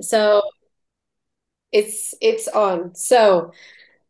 [0.00, 0.42] So
[1.72, 2.94] it's it's on.
[2.94, 3.52] So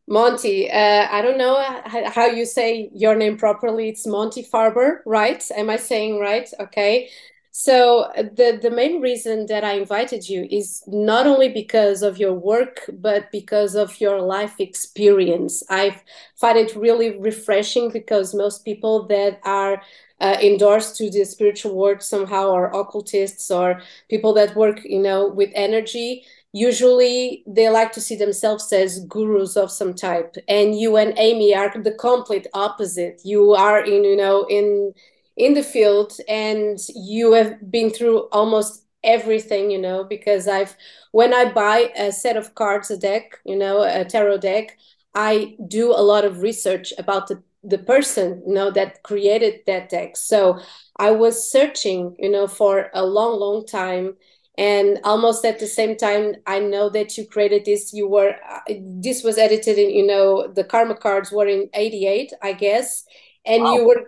[0.08, 1.62] Monte, uh, I don't know
[2.07, 3.89] how you say your name properly.
[3.91, 5.42] It's Monte Farber, right?
[5.57, 6.49] Am I saying right?
[6.60, 7.10] Okay.
[7.53, 12.35] So the the main reason that I invited you is not only because of your
[12.35, 15.62] work, but because of your life experience.
[15.71, 16.01] I
[16.37, 19.83] find it really refreshing because most people that are
[20.23, 25.29] uh, endorsed to the spiritual world somehow or occultists or people that work, you know,
[25.29, 26.25] with energy.
[26.52, 30.36] Usually they like to see themselves as gurus of some type.
[30.49, 33.20] And you and amy are the complete opposite.
[33.24, 34.94] You are in you know in
[35.36, 40.77] in the field and you have been through almost everything you know because i've
[41.10, 44.77] when i buy a set of cards a deck you know a tarot deck
[45.14, 49.88] i do a lot of research about the the person you know that created that
[49.88, 50.58] deck so
[50.96, 54.14] i was searching you know for a long long time.
[54.58, 57.94] And almost at the same time i know that you created this.
[57.94, 62.34] You were uh, this was edited in you know the karma cards were in 88
[62.42, 63.06] i guess.
[63.46, 63.74] And wow.
[63.74, 64.02] you were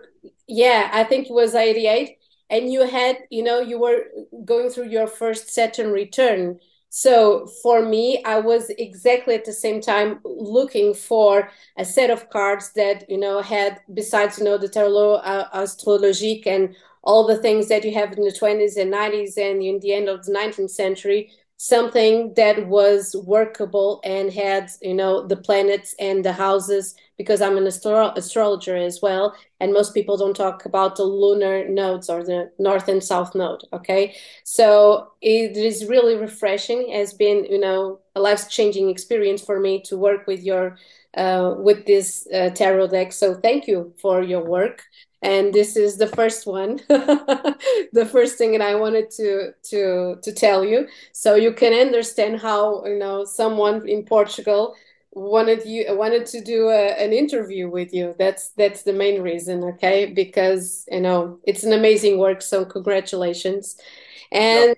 [0.47, 2.17] yeah i think it was 88
[2.49, 4.05] and you had you know you were
[4.45, 6.59] going through your first saturn return
[6.97, 12.29] so for me i was exactly at the same time looking for a set of
[12.29, 17.35] cards that you know had besides you know the tarot uh, astrologique and all the
[17.35, 20.31] things that you have in the 20s and 90s and in the end of the
[20.31, 26.95] 19th century something that was workable and had you know the planets and the houses
[27.17, 31.67] because i'm an astro- astrologer as well and most people don't talk about the lunar
[31.69, 34.15] nodes or the north and south node okay?
[34.43, 39.81] So it is really refreshing has been you know a life changing experience for me
[39.83, 40.77] to work with your
[41.15, 43.13] uh, with this uh, tarot deck.
[43.13, 44.83] So thank you for your work
[45.25, 46.79] and this is the first one.
[47.93, 50.87] The first thing that i wanted to to to tell you.
[51.13, 54.75] So you can understand how you know someone in portugal
[55.11, 58.13] wanted you wanted to do a, an interview with you.
[58.19, 60.07] That's that's the main reason okay?
[60.07, 63.77] Because you know it's an amazing work so congratulations.
[64.31, 64.77] And yep.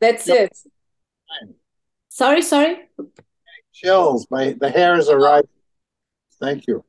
[0.00, 0.50] that's yep.
[0.50, 0.58] it.
[2.10, 2.76] Sorry sorry?
[3.72, 4.26] Chills.
[4.30, 5.46] My the hairs are right
[6.40, 6.84] thank you.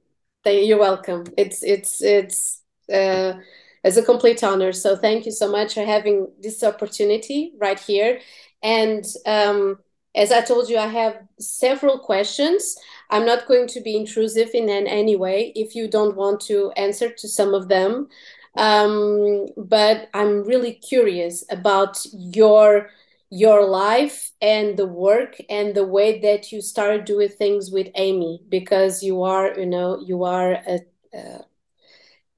[0.46, 1.26] You're welcome.
[1.38, 2.61] It's it's it's
[2.92, 3.40] uh,
[3.84, 4.72] as a complete honor.
[4.72, 8.20] So thank you so much for having this opportunity right here.
[8.62, 9.80] And um,
[10.14, 12.76] as I told you, I have several questions.
[13.10, 17.10] I'm not going to be intrusive in any way if you don't want to answer
[17.10, 18.10] to some of them.
[18.56, 22.90] Um, but I'm really curious about your
[23.34, 28.42] your life and the work and the way that you started doing things with Amy
[28.50, 30.80] because you are you know you are a,
[31.14, 31.40] a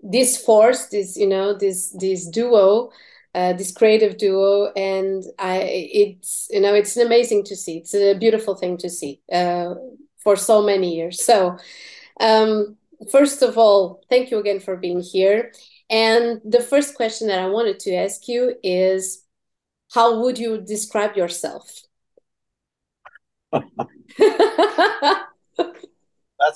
[0.03, 2.91] this force this you know this this duo
[3.36, 7.78] uh, this creative duo and i it's you know it's amazing to see.
[7.78, 9.74] It's a beautiful thing to see uh,
[10.19, 11.24] for so many years.
[11.24, 11.58] So
[12.19, 12.78] um,
[13.12, 15.52] first of all thank you again for being here.
[15.90, 19.25] And the first question that i wanted to ask you is
[19.94, 21.81] how would you describe yourself?
[23.52, 23.63] That's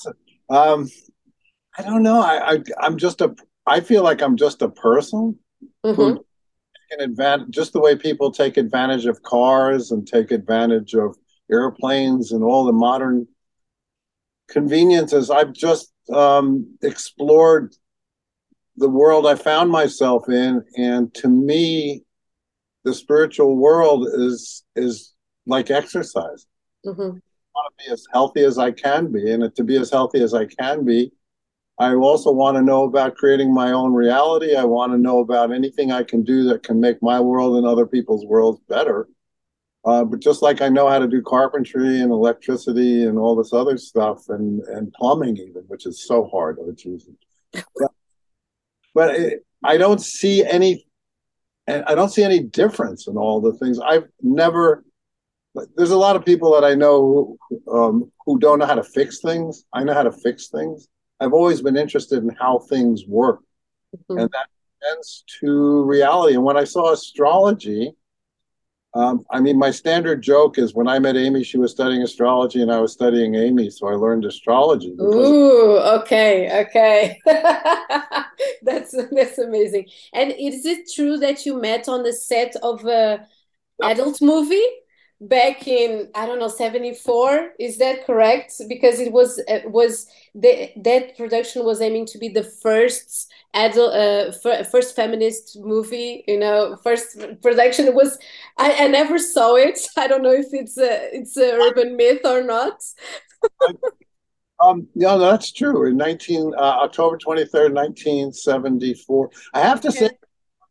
[0.06, 0.14] a
[0.50, 0.90] um
[1.78, 2.22] I don't know.
[2.22, 3.36] I, I I'm just a.
[3.66, 5.38] I feel like I'm just a person
[5.86, 6.02] mm-hmm.
[6.02, 6.26] who
[6.90, 11.16] take advantage, just the way people take advantage of cars and take advantage of
[11.52, 13.28] airplanes and all the modern
[14.50, 15.30] conveniences.
[15.30, 17.76] I've just um, explored
[18.78, 22.04] the world I found myself in, and to me,
[22.84, 25.14] the spiritual world is is
[25.46, 26.48] like exercise.
[26.86, 27.02] Mm-hmm.
[27.02, 30.22] I want to be as healthy as I can be, and to be as healthy
[30.22, 31.12] as I can be,
[31.80, 34.56] I also want to know about creating my own reality.
[34.56, 37.68] I want to know about anything I can do that can make my world and
[37.68, 39.08] other people's worlds better.
[39.86, 43.54] Uh, but just like I know how to do carpentry and electricity and all this
[43.54, 47.04] other stuff and, and plumbing, even, which is so hard to achieve.
[47.54, 47.92] But,
[48.96, 50.88] but it, I don't see any,
[51.68, 53.80] and I don't see any difference in all the things.
[53.80, 54.84] I've never.
[55.76, 57.38] There's a lot of people that I know
[57.72, 59.66] um, who don't know how to fix things.
[59.74, 60.88] I know how to fix things
[61.20, 63.42] I've always been interested in how things work,
[63.96, 64.20] mm-hmm.
[64.20, 64.48] and that
[64.84, 66.36] tends to reality.
[66.36, 67.94] And when I saw astrology,
[68.94, 72.62] um, I mean, my standard joke is when I met Amy, she was studying astrology,
[72.62, 74.96] and I was studying Amy, so I learned astrology.
[75.00, 77.20] Ooh, okay, okay,
[78.64, 79.88] that's that's amazing.
[80.14, 83.28] And is it true that you met on the set of a
[83.84, 84.66] adult movie?
[85.20, 88.54] Back in I don't know 74 is that correct?
[88.70, 93.94] Because it was it was the, that production was aiming to be the first adult
[93.94, 94.32] uh,
[94.64, 98.20] first feminist movie you know first production it was
[98.58, 99.80] I, I never saw it.
[99.98, 102.82] I don't know if it's a it's a urban myth or not.
[104.60, 105.88] Um no that's true.
[105.88, 110.10] In 19 uh, October 23rd 1974 I have to say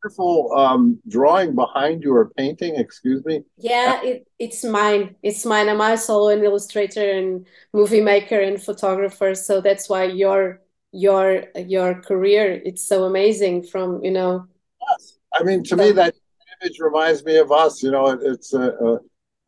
[0.06, 2.76] wonderful um, drawing behind your painting.
[2.76, 3.42] Excuse me.
[3.58, 5.16] Yeah, it, it's mine.
[5.22, 5.68] It's mine.
[5.68, 9.34] I'm also an illustrator and movie maker and photographer.
[9.34, 10.60] So that's why your
[10.92, 13.64] your your career it's so amazing.
[13.64, 14.46] From you know.
[14.88, 16.14] Yes, I mean to so, me that
[16.62, 17.82] image reminds me of us.
[17.82, 18.98] You know, it, it's a, a,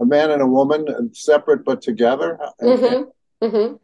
[0.01, 2.39] a man and a woman, separate but together.
[2.61, 2.85] Mm-hmm.
[2.85, 3.07] And,
[3.43, 3.75] mm-hmm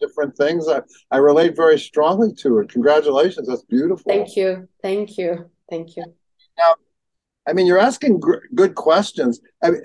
[0.00, 0.68] different things.
[0.68, 0.80] I,
[1.10, 2.68] I relate very strongly to it.
[2.68, 3.48] Congratulations.
[3.48, 4.04] That's beautiful.
[4.06, 4.68] Thank you.
[4.80, 5.50] Thank you.
[5.70, 6.04] Thank you.
[6.56, 6.74] Now,
[7.46, 9.40] I mean, you're asking gr- good questions.
[9.62, 9.82] I mean,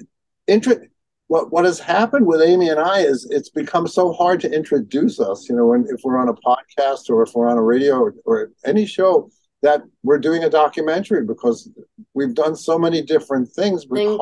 [0.47, 0.87] inter-
[1.27, 5.19] what what has happened with Amy and I is it's become so hard to introduce
[5.19, 5.47] us.
[5.49, 8.15] You know, when if we're on a podcast or if we're on a radio or,
[8.25, 9.29] or any show
[9.61, 11.69] that we're doing a documentary because
[12.13, 13.85] we've done so many different things.
[13.85, 14.19] Things,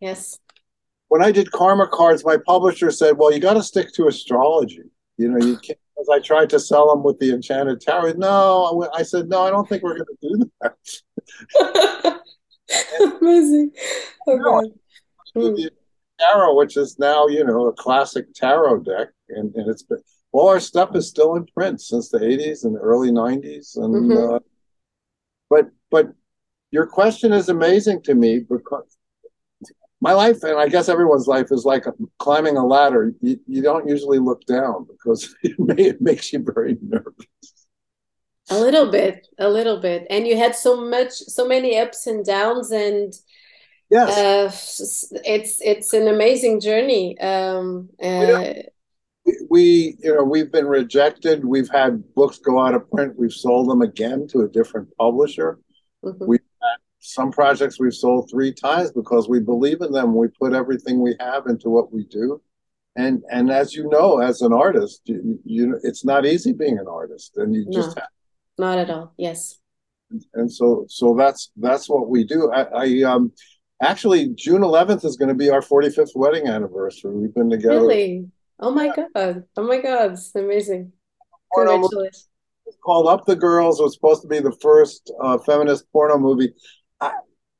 [0.00, 0.38] yes.
[1.08, 4.84] When I did karma cards, my publisher said, "Well, you got to stick to astrology.
[5.18, 8.14] You know, you can't as I tried to sell them with the Enchanted Tarot.
[8.14, 12.22] No, I said, no, I don't think we're going to do that.
[13.20, 13.72] Amazing.
[14.26, 14.40] Okay.
[14.40, 14.72] No,
[15.34, 15.70] the
[16.18, 19.08] tarot, which is now, you know, a classic tarot deck.
[19.28, 20.02] And, and it's been,
[20.32, 23.76] all our stuff is still in print since the 80s and the early 90s.
[23.76, 24.34] And, mm-hmm.
[24.34, 24.38] uh,
[25.50, 26.12] but, but
[26.70, 28.96] your question is amazing to me because
[30.04, 31.86] my life, and I guess everyone's life, is like
[32.18, 33.14] climbing a ladder.
[33.22, 37.26] You, you don't usually look down because it, may, it makes you very nervous.
[38.50, 42.22] A little bit, a little bit, and you had so much, so many ups and
[42.22, 43.14] downs, and
[43.88, 47.18] yes, uh, it's it's an amazing journey.
[47.20, 48.52] Um, uh,
[49.24, 51.42] we, we, you know, we've been rejected.
[51.42, 53.18] We've had books go out of print.
[53.18, 55.58] We've sold them again to a different publisher.
[56.04, 56.26] Mm-hmm.
[56.26, 56.43] Had
[57.04, 60.14] some projects we've sold three times because we believe in them.
[60.14, 62.40] We put everything we have into what we do.
[62.96, 66.86] And and as you know, as an artist, you, you it's not easy being an
[66.88, 68.08] artist, and you no, just have,
[68.56, 69.12] not at all.
[69.18, 69.58] Yes.
[70.34, 72.52] And so so that's that's what we do.
[72.52, 73.32] I, I um
[73.82, 77.14] actually June 11th is going to be our 45th wedding anniversary.
[77.14, 77.80] We've been together.
[77.80, 78.30] Really?
[78.60, 79.06] Oh my yeah.
[79.14, 79.44] god!
[79.56, 80.12] Oh my god!
[80.12, 80.92] It's amazing.
[81.54, 82.28] Congratulations.
[82.82, 83.80] Called Up the Girls.
[83.80, 86.54] It was supposed to be the first uh, feminist porno movie.
[87.00, 87.12] I,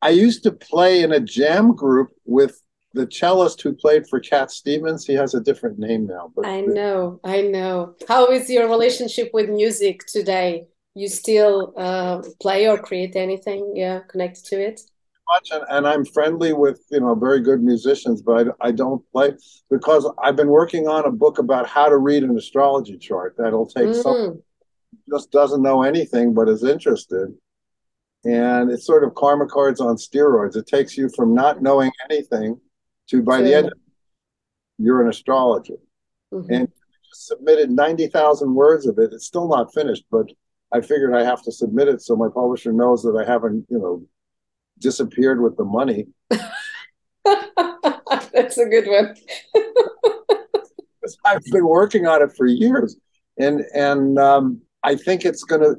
[0.03, 2.61] I used to play in a jam group with
[2.93, 5.07] the cellist who played for Cat Stevens.
[5.07, 6.33] He has a different name now.
[6.35, 7.95] But I know, I know.
[8.09, 10.67] How is your relationship with music today?
[10.95, 13.73] You still uh, play or create anything?
[13.75, 14.81] Yeah, connected to it.
[15.29, 19.03] Much, and, and, I'm friendly with you know very good musicians, but I, I, don't
[19.11, 19.33] play
[19.71, 23.35] because I've been working on a book about how to read an astrology chart.
[23.39, 24.03] That'll take mm.
[24.03, 24.43] someone
[25.09, 27.29] just doesn't know anything but is interested
[28.25, 30.57] and it's sort of karma cards on steroids.
[30.57, 32.61] It takes you from not knowing anything
[33.09, 33.73] to by the end,
[34.79, 35.75] you're an astrologer.
[36.33, 36.53] Mm-hmm.
[36.53, 36.69] And
[37.13, 39.13] submitted 90,000 words of it.
[39.13, 40.27] It's still not finished, but
[40.73, 43.79] I figured I have to submit it so my publisher knows that I haven't, you
[43.79, 44.03] know,
[44.81, 46.07] disappeared with the money.
[48.33, 49.15] That's a good one.
[51.25, 52.97] I've been working on it for years,
[53.39, 55.77] and and um, I think it's going to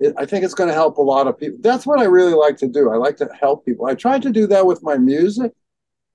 [0.00, 1.58] it, I think it's going to help a lot of people.
[1.60, 2.90] That's what I really like to do.
[2.90, 3.86] I like to help people.
[3.86, 5.52] I tried to do that with my music.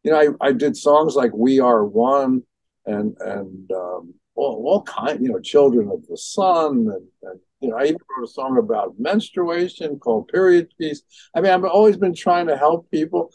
[0.03, 2.43] You know, I, I did songs like "We Are One"
[2.85, 5.21] and and um, all, all kind.
[5.21, 8.57] You know, "Children of the Sun," and, and you know, I even wrote a song
[8.57, 11.01] about menstruation called "Period Piece."
[11.35, 13.31] I mean, I've always been trying to help people,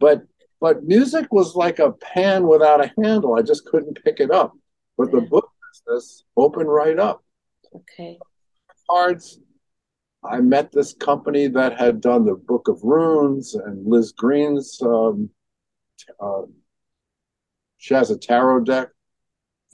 [0.00, 0.22] but
[0.60, 3.34] but music was like a pan without a handle.
[3.34, 4.52] I just couldn't pick it up.
[4.96, 5.20] But yeah.
[5.20, 7.24] the book business opened right up.
[7.74, 8.18] Okay.
[8.88, 9.40] Cards
[10.24, 14.80] I met this company that had done the Book of Runes and Liz Greene's.
[14.80, 15.30] Um,
[16.20, 16.42] uh,
[17.78, 18.88] she has a tarot deck,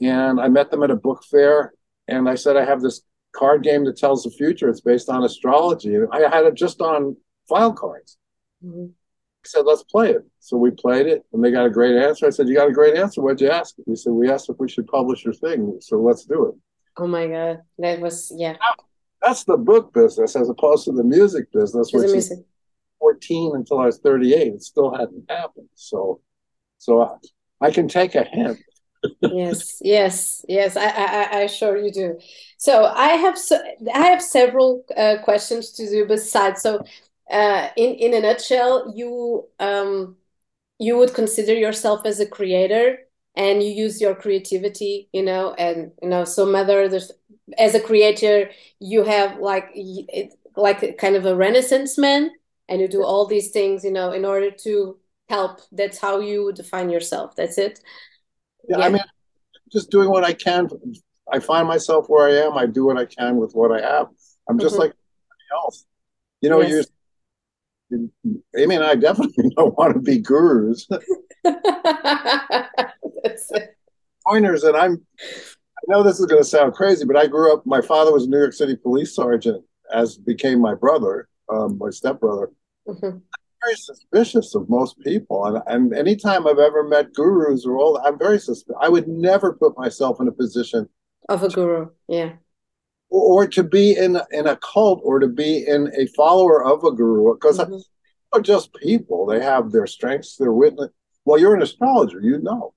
[0.01, 1.73] and I met them at a book fair.
[2.07, 3.01] And I said, I have this
[3.35, 4.69] card game that tells the future.
[4.69, 5.95] It's based on astrology.
[6.11, 7.15] I had it just on
[7.47, 8.17] file cards.
[8.65, 8.85] Mm-hmm.
[8.85, 10.23] I said, let's play it.
[10.39, 12.25] So we played it, and they got a great answer.
[12.25, 13.21] I said, you got a great answer.
[13.21, 13.75] What'd you ask?
[13.85, 15.77] We said, we asked if we should publish your thing.
[15.79, 16.55] So let's do it.
[16.97, 18.57] Oh my god, that was yeah
[19.21, 22.33] that's the book business as opposed to the music business, which is
[22.99, 24.53] 14 until I was 38.
[24.53, 25.69] It still hadn't happened.
[25.75, 26.21] So,
[26.77, 28.59] so I, I can take a hint.
[29.21, 30.77] yes, yes, yes.
[30.77, 32.19] I, I, I sure you do.
[32.57, 33.59] So I have, so,
[33.93, 36.61] I have several uh, questions to do besides.
[36.61, 36.83] So,
[37.31, 40.17] uh, in in a nutshell, you um,
[40.79, 42.97] you would consider yourself as a creator
[43.35, 47.11] and you use your creativity you know and you know so mother there's
[47.57, 49.73] as a creator you have like
[50.55, 52.29] like kind of a renaissance man
[52.67, 54.97] and you do all these things you know in order to
[55.29, 55.61] help.
[55.71, 57.35] That's how you define yourself.
[57.35, 57.79] That's it.
[58.67, 58.85] Yeah, yeah.
[58.85, 59.01] i mean
[59.71, 60.67] just doing what i can.
[61.31, 62.57] I find myself where i am.
[62.57, 64.07] I do what i can with what i have.
[64.49, 64.81] I'm just mm-hmm.
[64.81, 64.93] like
[65.53, 65.85] else.
[66.41, 66.87] You know yes.
[67.89, 68.11] you
[68.55, 70.87] amy and i definitely don't want to be gurus.
[74.25, 75.05] Pointers and i'm
[75.79, 78.25] i know this is going to sound crazy but i grew up my father was
[78.25, 82.51] a new york city police sergeant as became my brother um, my stepbrother
[82.87, 83.17] mm-hmm.
[83.63, 88.17] very suspicious of most people and, and anytime i've ever met gurus or all i'm
[88.17, 90.87] very suspicious i would never put myself in a position
[91.29, 92.33] of a guru yeah
[93.09, 96.83] or, or to be in in a cult or to be in a follower of
[96.83, 97.77] a guru because mm-hmm.
[98.33, 100.93] are just people they have their strengths their weaknesses
[101.29, 102.73] well, you're an astrologer, you know.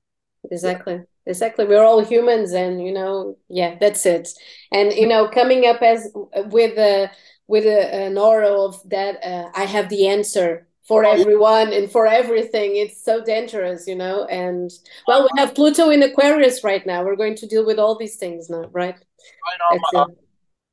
[0.50, 1.00] Exactly.
[1.26, 1.66] Exactly.
[1.66, 4.28] We're all humans, and you know, yeah, that's it.
[4.72, 6.10] And you know, coming up as
[6.46, 7.10] with a
[7.46, 12.06] with a, an aura of that, uh, I have the answer for everyone and for
[12.06, 12.76] everything.
[12.76, 14.24] It's so dangerous, you know.
[14.24, 14.70] And
[15.06, 17.04] well, we have Pluto in Aquarius right now.
[17.04, 18.96] We're going to deal with all these things now, right?
[18.96, 20.06] Right on my,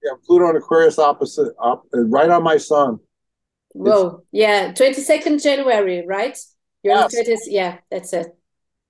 [0.03, 2.99] yeah, Pluto in Aquarius opposite, op, right on my sun.
[3.73, 6.37] Whoa, it's, yeah, twenty second January, right?
[6.81, 7.47] Your yes.
[7.47, 8.35] yeah, that's it.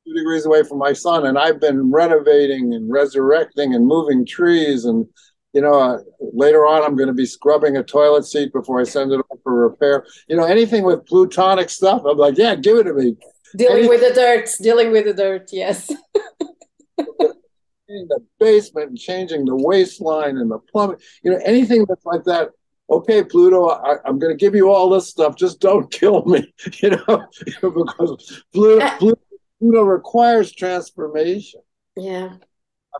[0.09, 4.85] Two degrees away from my son, and I've been renovating and resurrecting and moving trees,
[4.85, 5.05] and
[5.53, 8.85] you know, uh, later on I'm going to be scrubbing a toilet seat before I
[8.85, 10.05] send it off for repair.
[10.27, 13.17] You know, anything with plutonic stuff, I'm like, yeah, give it to me.
[13.55, 15.89] Dealing anything- with the dirt, dealing with the dirt, yes.
[16.97, 22.23] in the basement, and changing the waistline and the plumbing, you know, anything that's like
[22.23, 22.49] that
[22.89, 25.35] okay, Pluto, I, am going to give you all this stuff.
[25.35, 26.51] Just don't kill me,
[26.81, 27.25] you know,
[27.61, 29.21] because Pluto, uh, Pluto,
[29.59, 31.61] Pluto requires transformation.
[31.95, 32.35] Yeah.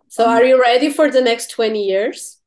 [0.08, 2.39] So, are you ready for the next 20 years?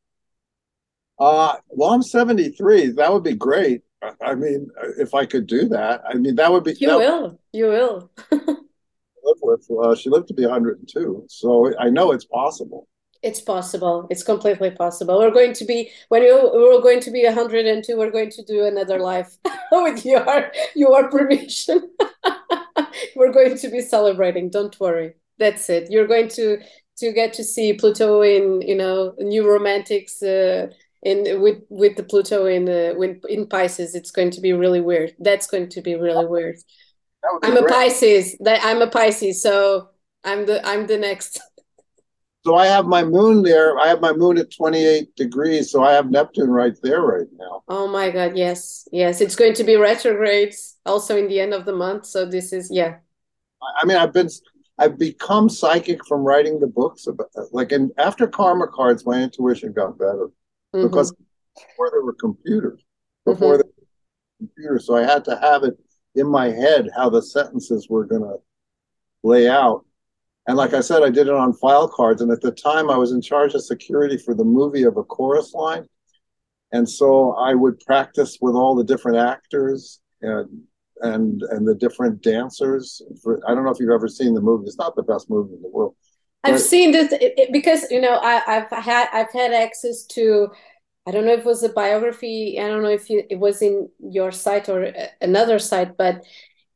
[1.19, 2.93] Uh, well, I'm 73.
[2.93, 3.83] That would be great.
[4.21, 6.75] I mean, if I could do that, I mean, that would be.
[6.79, 7.23] You will.
[7.23, 8.11] Would, you will.
[8.31, 9.67] live with.
[9.71, 12.89] Uh, she lived to be 102, so I know it's possible.
[13.23, 14.09] It's possible.
[14.11, 15.19] It's completely possible.
[15.19, 17.97] We're going to be when you we're going to be 102.
[17.97, 19.37] We're going to do another life
[19.73, 21.91] with your your permission.
[23.17, 24.51] we're going to be celebrating.
[24.51, 25.15] Don't worry.
[25.39, 25.91] That's it.
[25.91, 26.59] You're going to
[26.99, 30.69] to get to see Pluto in you know new romantics uh,
[31.03, 32.95] in with with the Pluto in uh,
[33.29, 33.95] in Pisces.
[33.95, 35.15] It's going to be really weird.
[35.19, 36.57] That's going to be really weird.
[37.43, 37.65] I'm great.
[37.65, 38.37] a Pisces.
[38.47, 39.43] I'm a Pisces.
[39.43, 39.89] So
[40.25, 41.41] I'm the I'm the next.
[42.45, 43.79] So I have my moon there.
[43.79, 45.71] I have my moon at 28 degrees.
[45.71, 47.63] So I have Neptune right there right now.
[47.69, 48.37] Oh my God.
[48.37, 48.89] Yes.
[48.91, 49.21] Yes.
[49.21, 52.07] It's going to be retrograde also in the end of the month.
[52.07, 52.97] So this is, yeah.
[53.81, 54.29] I mean, I've been,
[54.77, 57.07] I've become psychic from writing the books.
[57.07, 60.31] About, like, and after Karma Cards, my intuition got better
[60.75, 60.83] mm-hmm.
[60.83, 61.15] because
[61.55, 62.83] before there were computers,
[63.25, 63.63] before mm-hmm.
[63.63, 64.87] there were computers.
[64.87, 65.79] So I had to have it
[66.17, 68.37] in my head how the sentences were going to
[69.23, 69.85] lay out
[70.47, 72.21] and like I said, I did it on file cards.
[72.21, 75.05] And at the time, I was in charge of security for the movie of a
[75.05, 75.87] chorus line.
[76.73, 80.63] And so I would practice with all the different actors and
[81.01, 83.03] and and the different dancers.
[83.23, 84.67] For, I don't know if you've ever seen the movie.
[84.67, 85.95] It's not the best movie in the world.
[86.45, 90.49] I've seen this it, it, because you know I, have had I've had access to.
[91.07, 92.61] I don't know if it was a biography.
[92.61, 96.25] I don't know if you, it was in your site or another site, but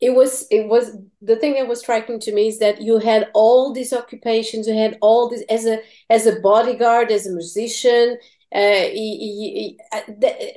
[0.00, 3.30] it was it was the thing that was striking to me is that you had
[3.34, 8.18] all these occupations you had all this as a as a bodyguard as a musician
[8.54, 8.84] uh,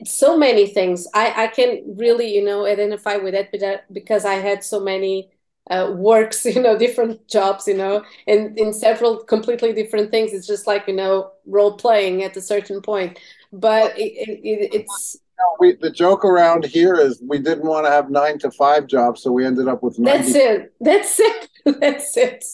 [0.06, 1.08] so many things.
[1.14, 5.30] I i can really you know identify with that because i had so many
[5.70, 10.34] uh, works you know different jobs you know and in several completely different things.
[10.34, 13.20] It's just like you know role playing at a certain point.
[13.52, 14.12] But it,
[14.44, 15.18] it, it's
[15.60, 19.24] we the joke around here is we didn't want to have nine to five jobs,
[19.24, 20.00] so we ended up with.
[20.00, 20.22] 90.
[20.22, 20.74] That's it.
[20.80, 21.50] That's it.
[21.80, 22.46] That's it.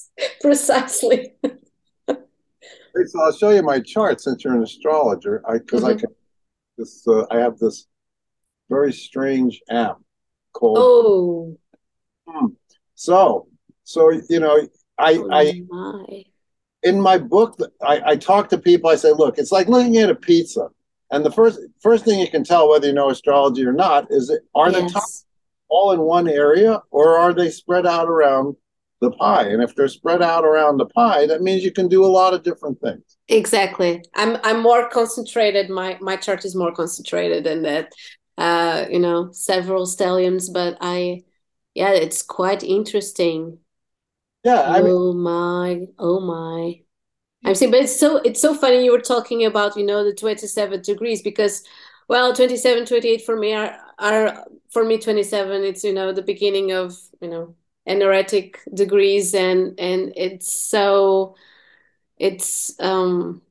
[0.42, 1.34] Precisely.
[2.08, 5.44] so I'll show you my chart since you're an astrologer.
[5.48, 5.98] I because mm-hmm.
[5.98, 6.10] I can
[6.78, 7.88] this uh, I have this
[8.70, 9.98] very strange app
[10.54, 10.78] called.
[10.80, 11.58] Oh.
[12.28, 12.48] Hmm.
[12.96, 13.48] So
[13.84, 15.62] so you know I oh, I.
[15.70, 16.24] My.
[16.84, 18.92] In my book, I, I talk to people.
[18.92, 20.68] I say, look, it's like looking at a pizza
[21.16, 24.30] and the first first thing you can tell whether you know astrology or not is
[24.30, 24.84] it, are yes.
[24.84, 25.10] the top
[25.70, 28.56] all in one area or are they spread out around
[29.02, 29.48] the pie?
[29.48, 32.34] And if they're spread out around the pie, that means you can do a lot
[32.34, 33.18] of different things.
[33.30, 34.04] Exactly.
[34.16, 35.70] I'm I'm more concentrated.
[35.70, 37.94] My my chart is more concentrated than that.
[38.38, 41.24] Uh, you know, several stelliums, but I
[41.74, 43.60] Yeah, it's quite interesting.
[44.44, 46.85] Yeah, I mean, Oh my, oh my.
[47.46, 50.14] I'm saying, but it's so it's so funny you were talking about, you know, the
[50.16, 51.64] 27 degrees because,
[52.10, 56.74] well, 27, 28 for me are are for me 27, it's, you know, the beginning
[56.74, 57.56] of, you know,
[57.88, 61.36] energetic degrees and and it's so
[62.18, 63.42] it's um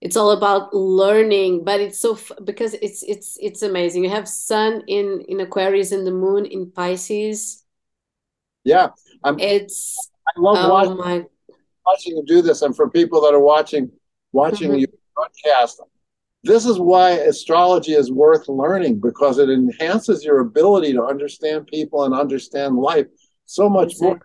[0.00, 4.04] it's all about learning, but it's so f because it's it's it's amazing.
[4.04, 7.64] You have Sun in in Aquarius and the Moon in Pisces.
[8.64, 8.88] yeah,
[9.22, 9.38] I'm.
[9.38, 11.26] It's I love oh watching my.
[11.86, 13.90] Watching you do this, and for people that are watching
[14.32, 14.80] watching Mhm.
[14.80, 15.80] you broadcast,
[16.42, 22.04] this is why astrology is worth learning because it enhances your ability to understand people
[22.04, 23.06] and understand life
[23.46, 24.20] so much more.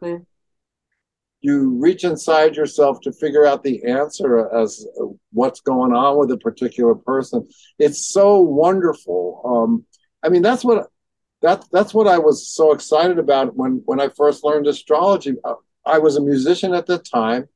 [1.42, 6.32] You reach inside yourself to figure out the answer as uh, what's going on with
[6.32, 7.48] a particular person.
[7.78, 9.42] It's so wonderful.
[9.46, 9.86] Um,
[10.22, 10.90] I mean, that's what
[11.42, 15.36] that that's what I was so excited about when when I first learned astrology.
[15.86, 17.48] I was a musician at the time,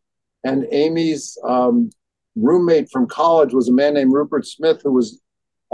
[0.44, 1.90] and Amy's um,
[2.36, 5.22] roommate from college was a man named Rupert Smith, who was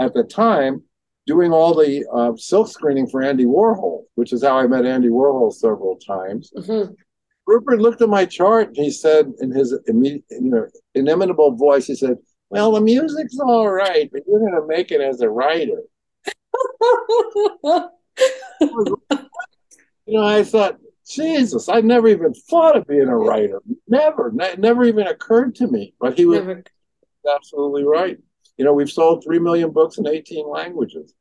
[0.00, 0.82] at the time
[1.26, 5.08] doing all the uh, silk screening for Andy Warhol, which is how I met Andy
[5.08, 6.50] Warhol several times.
[6.56, 6.94] Mhm.
[7.46, 11.86] Rupert looked at my chart and he said, in his immediate, you know, inimitable voice,
[11.86, 12.16] he said,
[12.48, 15.82] "Well, the music's all right, but you're going to make it as a writer."
[20.06, 20.76] You know, I thought,
[21.10, 23.60] Jesus, I never even thought of being a writer.
[23.88, 25.94] Never, ne- never even occurred to me.
[26.00, 26.62] But he was Never
[27.28, 28.18] absolutely right.
[28.56, 31.14] You know, we've sold three million books in 18 languages.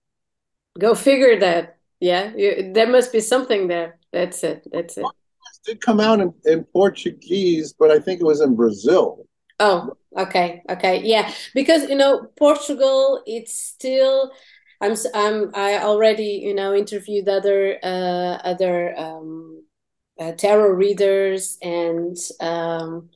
[0.78, 1.78] go figure that.
[2.00, 4.00] Yeah, you, there must be something there.
[4.14, 4.68] That's it.
[4.72, 5.06] That's it.
[5.06, 9.26] It did come out in, in Portuguese, but I think it was in Brazil.
[9.60, 11.34] Oh, okay, okay, yeah.
[11.54, 14.32] Because you know, Portugal, it's still.
[14.80, 14.96] I'm.
[15.14, 19.59] I'm I already, you know, interviewed other, uh, other um,
[20.20, 23.10] uh, tarot readers and um,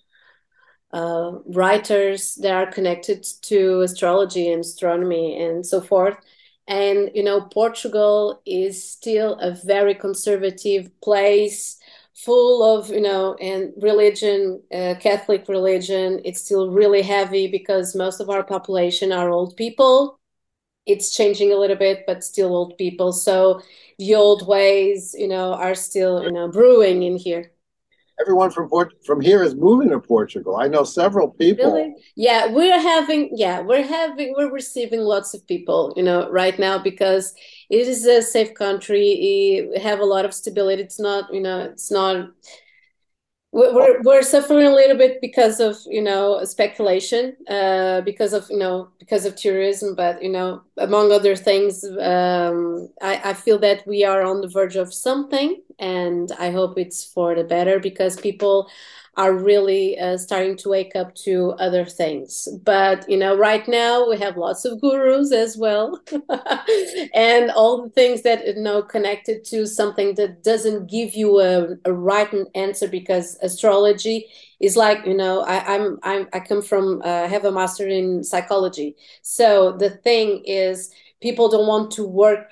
[0.93, 6.15] uh, writers that are connected to astrology and astronomy and so forth.
[6.67, 11.77] And you know, Portugal is still a very conservative place,
[12.13, 16.21] full of you know, and religion, uh, Catholic religion.
[16.23, 20.19] It's still really heavy because most of our population are old people.
[20.85, 23.13] It's changing a little bit, but still old people.
[23.13, 23.61] So
[23.99, 27.51] the old ways, you know, are still you know brewing in here.
[28.21, 30.55] Everyone from Port from here is moving to Portugal.
[30.55, 31.73] I know several people.
[31.73, 31.95] Really?
[32.15, 36.77] Yeah, we're having, yeah, we're having, we're receiving lots of people, you know, right now
[36.77, 37.33] because
[37.71, 39.67] it is a safe country.
[39.71, 40.83] We have a lot of stability.
[40.83, 42.29] It's not, you know, it's not,
[43.53, 48.57] we're we're suffering a little bit because of, you know, speculation, uh, because of, you
[48.57, 53.85] know, because of tourism, but, you know, among other things, um, I, I feel that
[53.85, 58.19] we are on the verge of something, and I hope it's for the better because
[58.19, 58.69] people
[59.15, 62.47] are really uh, starting to wake up to other things.
[62.63, 66.01] But, you know, right now we have lots of gurus as well,
[67.13, 71.75] and all the things that, you know, connected to something that doesn't give you a,
[71.85, 74.27] a right answer because astrology
[74.59, 78.23] is like, you know, I, I'm, I'm, I come from, uh, have a master in
[78.23, 78.95] psychology.
[79.21, 82.47] So the thing is, people don't want to work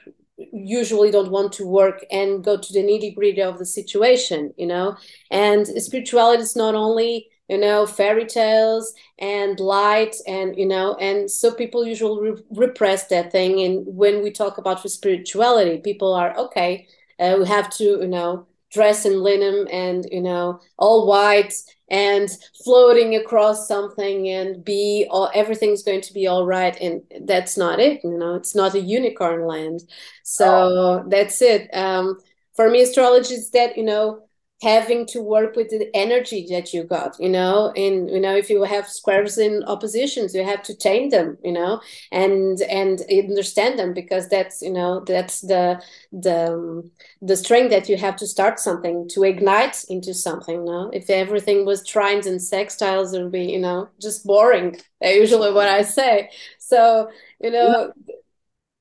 [0.52, 4.68] usually don't want to work and go to the nitty gritty of the situation, you
[4.68, 4.96] know.
[5.30, 11.30] And spirituality is not only, you know, fairy tales and light and, you know, and
[11.30, 13.62] so people usually re- repress that thing.
[13.62, 16.88] And when we talk about spirituality, people are, okay,
[17.20, 21.54] uh, we have to, you know, dress in linen and, you know, all white
[21.90, 22.30] and
[22.64, 26.80] floating across something and be all everything's going to be all right.
[26.80, 29.82] And that's not it you know it's not a unicorn land.
[29.84, 29.88] Oh,
[30.24, 31.70] so that's it.
[31.74, 32.18] Um
[32.56, 34.24] for me astrology is that you know
[34.62, 37.72] having to work with the energy that you got you know?
[37.76, 41.52] And you know if you have squares in oppositions you have to tame them you
[41.52, 41.82] know?
[42.12, 46.90] And and understand them because that's you know that's the the
[47.22, 51.66] the strength that you have to start something to ignite into something no if everything
[51.66, 56.30] was trines and sextiles it would be you know just boring usually what i say.
[56.60, 57.10] So
[57.42, 57.92] you know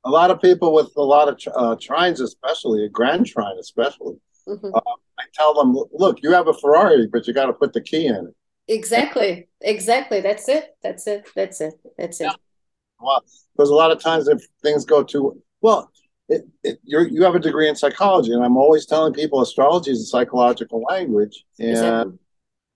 [0.05, 4.17] A lot of people with a lot of uh, trines, especially a grand trine, especially.
[4.51, 4.73] Mhm.
[4.75, 4.81] Uh,
[5.19, 8.07] I tell them, look, you have a Ferrari, but you got to put the key
[8.07, 8.35] in it.
[8.69, 12.29] exactly exactly that's it that's it that's it that's Yeah.
[12.29, 12.37] it
[13.01, 13.25] Well,
[13.57, 15.91] because a lot of times if things go too well,
[16.29, 19.93] it, it, you're, you have a degree in psychology, and I'm always telling people astrology
[19.93, 22.19] is a psychological language, and exactly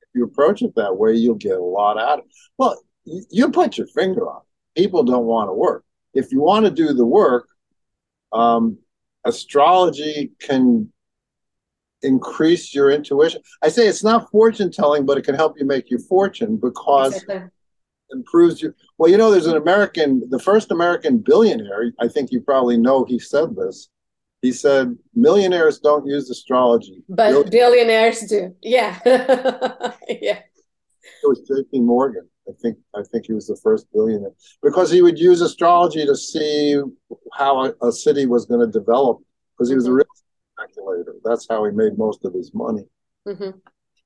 [0.02, 2.32] if you approach it that way, you'll get a lot out of it.
[2.58, 4.80] Well, you, you put your finger on it.
[4.82, 5.84] People don't want to work.
[6.14, 7.48] If you want to do the work,
[8.32, 8.78] um,
[9.26, 10.92] astrology can
[12.04, 13.40] increase your intuition.
[13.62, 17.14] I say it's not fortune telling, but it can help you make your fortune because
[17.14, 17.36] exactly.
[17.36, 17.50] it
[18.12, 18.74] improves you.
[18.98, 21.92] Well, you know, there's an American, the first American billionaire.
[22.00, 23.88] I think you probably know he said this.
[24.42, 30.40] He said, "Millionaires don't use astrology, but billionaires do." Yeah, yeah.
[31.22, 31.80] It was J.P.
[31.80, 32.28] Morgan.
[32.46, 36.14] I think I think he was the first billionaire because he would use astrology to
[36.14, 36.78] see
[37.32, 39.18] how a, a city was going to develop
[39.56, 39.92] because he was mm-hmm.
[39.92, 40.06] a real
[41.24, 42.84] That's how he made most of his money.
[43.26, 43.58] Mm-hmm.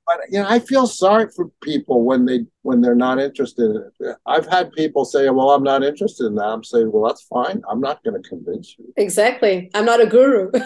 [0.06, 3.90] But you know, I feel sorry for people when they when they're not interested in
[4.00, 4.16] it.
[4.24, 7.62] I've had people say, "Well, I'm not interested in that." I'm saying, "Well, that's fine.
[7.68, 9.70] I'm not going to convince you." Exactly.
[9.74, 10.50] I'm not a guru.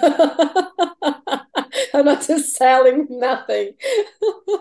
[1.94, 3.72] I'm not just selling nothing.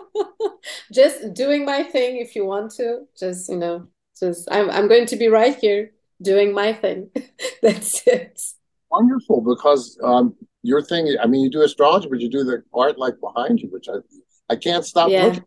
[0.92, 3.06] just doing my thing if you want to.
[3.16, 3.86] Just, you know,
[4.18, 7.10] just I'm I'm going to be right here doing my thing.
[7.62, 8.42] That's it.
[8.90, 12.98] Wonderful because um your thing I mean you do astrology, but you do the art
[12.98, 13.96] like behind you, which I
[14.48, 15.24] I can't stop yeah.
[15.24, 15.44] looking.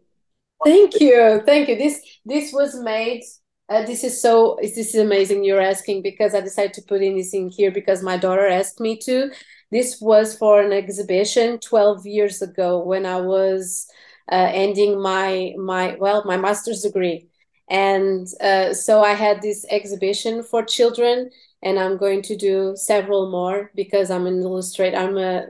[0.64, 1.42] Thank you.
[1.46, 1.78] Thank you.
[1.78, 3.24] This this was made
[3.68, 7.18] uh, this is so this is amazing you're asking because i decided to put in
[7.18, 9.32] this in here because my daughter asked me to
[9.72, 13.88] this was for an exhibition 12 years ago when I was
[14.32, 17.28] uh, ending my my well my master's degree,
[17.70, 21.30] and uh, so I had this exhibition for children,
[21.64, 24.98] and I'm going to do several more because I'm an illustrator.
[24.98, 25.48] I'm a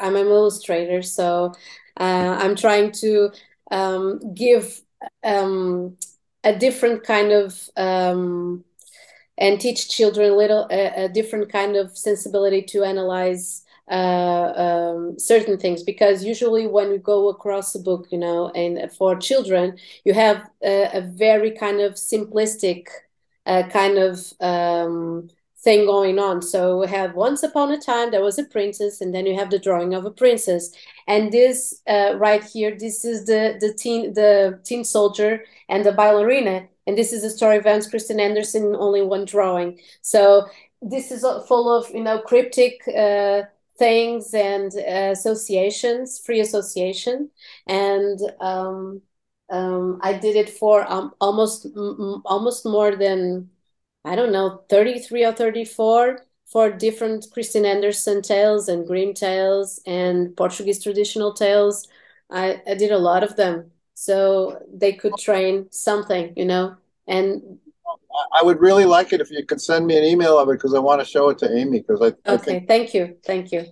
[0.00, 1.52] I'm an illustrator, so
[1.98, 3.30] uh, I'm trying to
[3.70, 4.80] um, give
[5.24, 5.96] um,
[6.42, 8.64] a different kind of um,
[9.38, 15.18] and teach children a little a, a different kind of sensibility to analyze uh, um,
[15.18, 19.76] certain things because usually when you go across a book you know and for children
[20.04, 22.88] you have a, a very kind of simplistic
[23.46, 25.28] uh, kind of um,
[25.64, 26.42] thing going on.
[26.42, 29.50] So we have once upon a time there was a princess and then you have
[29.50, 30.70] the drawing of a princess.
[31.08, 35.92] And this uh, right here this is the the teen the teen soldier and the
[35.92, 36.68] ballerina.
[36.86, 39.80] And this is the story of Hans Christian Andersen, only one drawing.
[40.02, 40.46] So
[40.82, 43.42] this is full of you know cryptic uh,
[43.78, 47.30] things and uh, associations, free association,
[47.66, 49.02] and um,
[49.50, 51.66] um, I did it for um, almost
[52.24, 53.50] almost more than
[54.04, 59.14] I don't know thirty three or thirty four for different Christian Andersen tales and Grimm
[59.14, 61.88] tales and Portuguese traditional tales.
[62.30, 66.76] I, I did a lot of them so they could train something, you know.
[67.06, 67.58] And
[68.40, 70.74] I would really like it if you could send me an email of it because
[70.74, 72.30] I want to show it to Amy because I.
[72.30, 73.66] Okay, I thank you, thank you.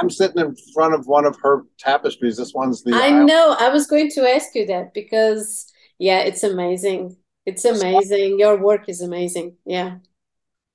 [0.00, 2.36] I'm sitting in front of one of her tapestries.
[2.36, 2.92] This one's the.
[2.92, 3.56] I know.
[3.58, 7.16] I was going to ask you that because yeah, it's amazing.
[7.44, 8.38] It's amazing.
[8.38, 9.56] Your work is amazing.
[9.64, 9.96] Yeah.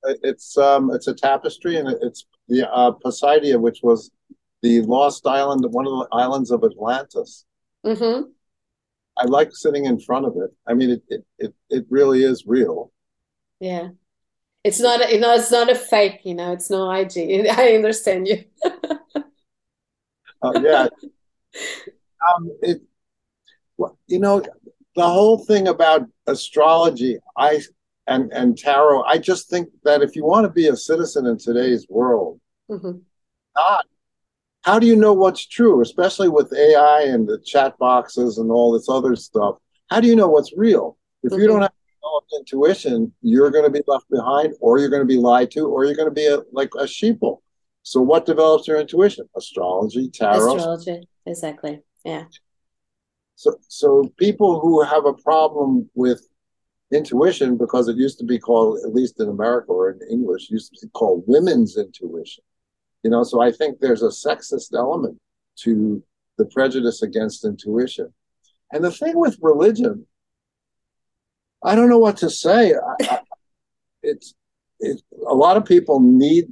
[0.03, 4.11] It's um, it's a tapestry, and it's the uh, Poseidia, which was
[4.61, 7.45] the lost island, one of the islands of Atlantis.
[7.85, 8.29] Mm-hmm.
[9.17, 10.51] I like sitting in front of it.
[10.67, 12.91] I mean, it it it, it really is real.
[13.59, 13.89] Yeah,
[14.63, 16.21] it's not a, you know it's not a fake.
[16.23, 17.47] You know, it's no IG.
[17.51, 18.43] I understand you.
[20.41, 20.87] uh, yeah,
[22.35, 22.81] um, it.
[24.07, 24.43] You know,
[24.97, 27.61] the whole thing about astrology, I
[28.07, 29.03] and and tarot.
[29.03, 32.97] I just think that if you want to be a citizen in today's world, mm-hmm.
[33.55, 33.85] not
[34.63, 38.73] how do you know what's true, especially with AI and the chat boxes and all
[38.73, 39.55] this other stuff?
[39.89, 40.97] How do you know what's real?
[41.23, 41.41] If mm-hmm.
[41.41, 45.05] you don't have developed intuition, you're going to be left behind, or you're going to
[45.05, 47.37] be lied to, or you're going to be a, like a sheeple.
[47.83, 49.29] So, what develops your intuition?
[49.37, 50.57] Astrology, tarot.
[50.57, 51.81] Astrology, exactly.
[52.03, 52.25] Yeah.
[53.37, 56.27] So, so people who have a problem with
[56.91, 60.73] intuition, because it used to be called, at least in America or in English, used
[60.73, 62.43] to be called women's intuition.
[63.03, 65.19] You know, so I think there's a sexist element
[65.57, 66.03] to
[66.39, 68.11] the prejudice against intuition.
[68.71, 70.07] And the thing with religion,
[71.63, 72.73] I don't know what to say.
[72.73, 73.19] I, I,
[74.01, 74.33] it's
[74.79, 76.45] it, a lot of people need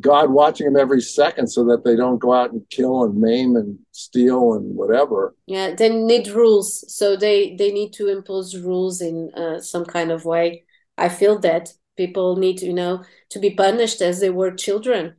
[0.00, 3.56] God watching them every second so that they don't go out and kill and maim
[3.56, 5.34] and steal and whatever.
[5.46, 10.10] Yeah, they need rules, so they they need to impose rules in uh, some kind
[10.10, 10.64] of way.
[10.98, 15.16] I feel that people need, you know, to be punished as they were children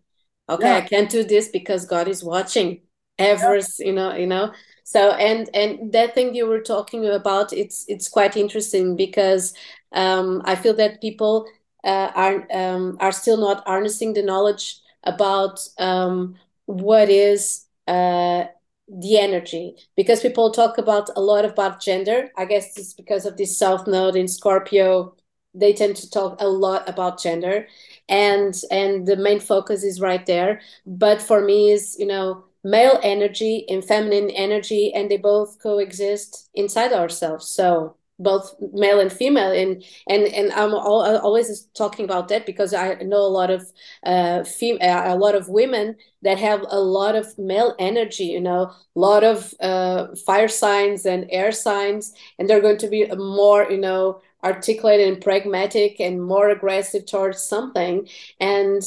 [0.49, 0.77] okay yeah.
[0.77, 2.81] i can't do this because god is watching
[3.17, 3.63] ever yeah.
[3.79, 4.51] you know you know
[4.83, 9.53] so and and that thing you were talking about it's it's quite interesting because
[9.93, 11.47] um, i feel that people
[11.83, 18.45] uh, are um, are still not harnessing the knowledge about um, what is uh,
[18.87, 19.75] the energy.
[19.95, 22.29] Because people talk about a lot about gender.
[22.37, 25.15] I guess it's because of this south node in scorpio.
[25.55, 27.67] They tend to talk a lot about gender.
[28.09, 30.61] And and the main focus is right there.
[30.85, 36.49] But for me is you know male energy and feminine energy, and they both coexist
[36.55, 37.47] inside ourselves.
[37.47, 42.93] So both male and female and and and i'm always talking about that because i
[42.95, 43.71] know a lot of
[44.05, 48.63] uh fem- a lot of women that have a lot of male energy you know
[48.95, 53.69] a lot of uh fire signs and air signs and they're going to be more
[53.69, 58.07] you know articulate and pragmatic and more aggressive towards something
[58.41, 58.81] and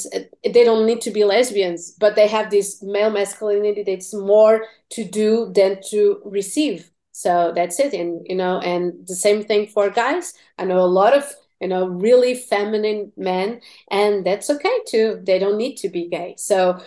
[0.45, 5.03] they don't need to be lesbians but they have this male masculinity that's more to
[5.05, 9.89] do than to receive so that's it and you know and the same thing for
[9.89, 10.35] guys.
[10.59, 11.25] I know a lot of
[11.63, 15.23] you know really feminine men and that's okay too.
[15.23, 16.35] They don't need to be gay.
[16.37, 16.79] So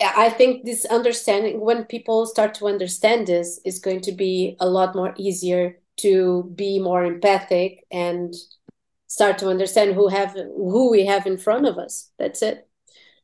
[0.00, 4.68] i think this understanding when people start to understand this is going to be a
[4.68, 8.32] lot more easier to be more empathic and
[9.08, 10.32] start to understand who have
[10.72, 12.12] who we have in front of us.
[12.16, 12.68] That's it.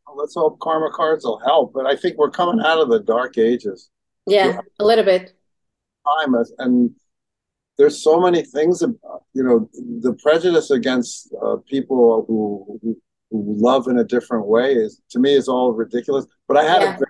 [0.07, 3.00] Well, let's hope karma cards will help but i think we're coming out of the
[3.00, 3.88] dark ages.
[4.26, 4.59] Yeah.
[4.78, 5.33] a little bit
[6.04, 6.90] time and
[7.76, 9.68] there's so many things about you know
[10.00, 12.96] the prejudice against uh, people who, who,
[13.30, 16.82] who love in a different way is to me is all ridiculous but i had
[16.82, 16.94] yeah.
[16.94, 17.06] a very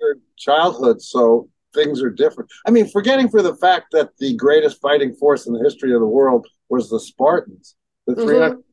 [0.00, 4.80] good childhood so things are different i mean forgetting for the fact that the greatest
[4.80, 7.76] fighting force in the history of the world was the spartans
[8.06, 8.28] the mm-hmm.
[8.28, 8.64] 300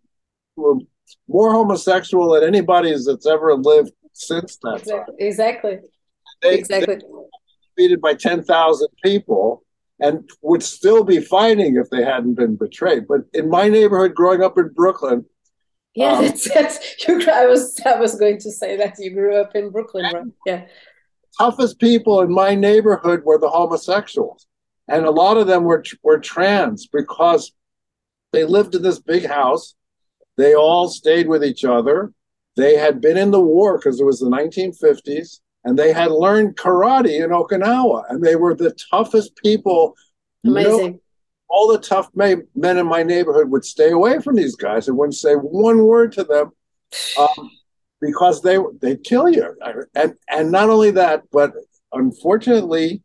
[0.58, 0.76] were
[1.28, 4.96] more homosexual than anybody that's ever lived since that exactly.
[4.98, 5.78] time exactly
[6.42, 7.02] they, exactly they,
[7.80, 9.64] defeated by 10,000 people
[10.00, 13.08] and would still be fighting if they hadn't been betrayed.
[13.08, 15.26] But in my neighborhood, growing up in Brooklyn,
[15.96, 19.36] yeah, um, that's, that's you, I was I was going to say that you grew
[19.36, 20.26] up in Brooklyn, right?
[20.46, 20.66] Yeah.
[21.38, 24.46] Toughest people in my neighborhood were the homosexuals,
[24.88, 27.52] and a lot of them were were trans because
[28.32, 29.74] they lived in this big house.
[30.38, 32.14] They all stayed with each other.
[32.56, 36.56] They had been in the war because it was the 1950s and they had learned
[36.56, 39.96] karate in Okinawa, and they were the toughest people.
[40.46, 40.72] Amazing.
[40.72, 41.02] You know,
[41.50, 45.16] all the tough men in my neighborhood would stay away from these guys and wouldn't
[45.16, 46.52] say one word to them
[47.20, 47.52] um,
[48.00, 49.56] because they they'd kill you.
[49.96, 51.54] And and not only that, but
[51.92, 53.02] unfortunately,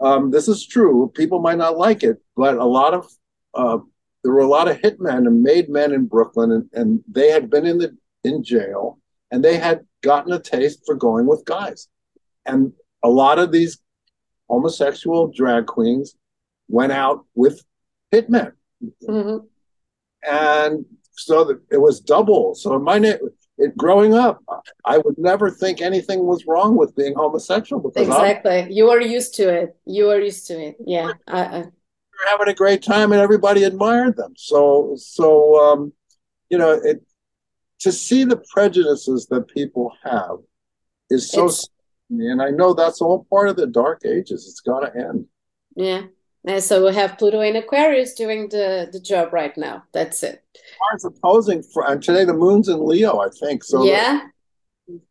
[0.00, 1.12] um, this is true.
[1.14, 3.06] People might not like it, but a lot of
[3.54, 3.78] uh,
[4.22, 7.50] there were a lot of hitmen and made men in Brooklyn, and, and they had
[7.50, 8.98] been in the in jail,
[9.34, 11.88] and they had gotten a taste for going with guys.
[12.46, 13.78] And a lot of these
[14.48, 16.14] homosexual drag queens
[16.68, 17.64] went out with
[18.12, 18.52] hitmen.
[19.02, 19.44] Mm-hmm.
[20.22, 22.54] And so that it was double.
[22.54, 23.18] So my name,
[23.58, 24.40] it, growing up,
[24.84, 27.82] I would never think anything was wrong with being homosexual.
[27.82, 29.76] Because exactly, I'm, you were used to it.
[29.84, 30.76] You were used to it.
[30.86, 31.72] Yeah, I, I, were
[32.28, 34.34] having a great time, and everybody admired them.
[34.36, 35.92] So, so um,
[36.50, 37.02] you know, it
[37.80, 40.38] to see the prejudices that people have
[41.10, 41.50] is so
[42.10, 44.46] and I know that's all part of the dark ages.
[44.48, 45.26] It's got to end.
[45.74, 46.02] Yeah.
[46.46, 49.84] And so we have Pluto in Aquarius doing the, the job right now.
[49.92, 50.44] That's it.
[50.80, 53.64] Mars opposing for, and today the moon's in Leo, I think.
[53.64, 54.26] So yeah,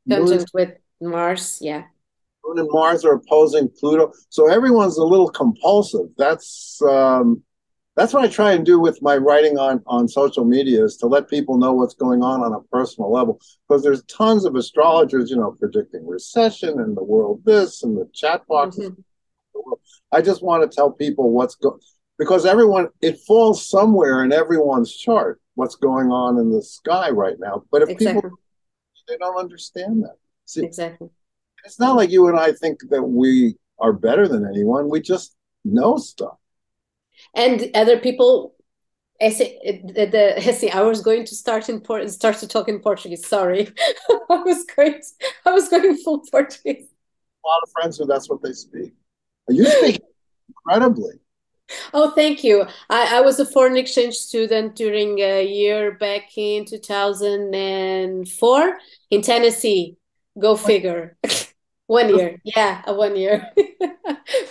[0.07, 1.57] conjunct with Mars.
[1.59, 1.85] Yeah,
[2.45, 6.09] Moon and Mars are opposing Pluto, so everyone's a little compulsive.
[6.17, 7.41] That's um,
[7.95, 11.07] that's what I try and do with my writing on on social media is to
[11.07, 15.29] let people know what's going on on a personal level because there's tons of astrologers,
[15.29, 18.91] you know, predicting recession and the world this and the chat boxes.
[18.91, 19.73] Mm-hmm.
[20.11, 21.79] I just want to tell people what's going
[22.17, 27.37] because everyone it falls somewhere in everyone's chart what's going on in the sky right
[27.39, 27.63] now.
[27.71, 28.23] But if exactly.
[28.23, 28.37] people
[29.07, 30.15] they don't understand that.
[30.45, 31.09] See, exactly.
[31.65, 34.89] It's not like you and I think that we are better than anyone.
[34.89, 36.37] We just know stuff
[37.35, 38.55] and other people
[39.19, 43.27] the, the I was going to start in Port start to talk in Portuguese.
[43.27, 43.71] Sorry,
[44.29, 45.03] I was going to,
[45.45, 46.87] I was going full Portuguese.
[47.45, 48.93] A lot of friends who that's what they speak.
[49.47, 50.01] You speak
[50.49, 51.19] incredibly.
[51.93, 52.65] Oh, thank you.
[52.89, 58.77] I, I was a foreign exchange student during a year back in 2004
[59.09, 59.95] in Tennessee.
[60.39, 61.17] Go figure.
[61.87, 62.39] one year.
[62.43, 63.49] Yeah, one year.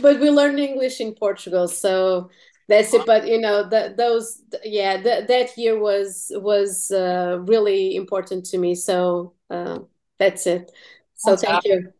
[0.01, 1.69] but we learned English in Portugal.
[1.69, 2.31] So
[2.73, 7.97] that's it but you know that those yeah that that year was was uh, really
[7.97, 9.79] important to me so uh,
[10.19, 10.71] that's it.
[11.15, 11.93] So thank you.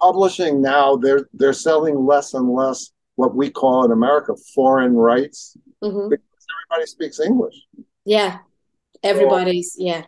[0.00, 5.56] Publishing now they're they're selling less and less what we call in america foreign rights.
[5.82, 6.08] Mm-hmm.
[6.08, 7.54] because everybody speaks english.
[8.04, 8.38] Yeah
[9.04, 10.02] everybody's so, yeah.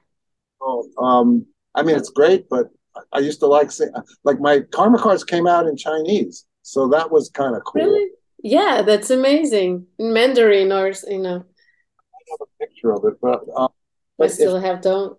[0.61, 2.67] so, um i mean it's great but
[3.13, 3.85] i used to like say
[4.25, 7.85] like my karma cards came out in chinese so that was kind of cool.
[7.85, 8.11] Really
[8.47, 9.87] yeah, that's amazing.
[9.99, 11.45] In Mandarin or you know.
[11.45, 13.41] I have a picture of it, but,
[14.17, 15.19] but I still if, have don't.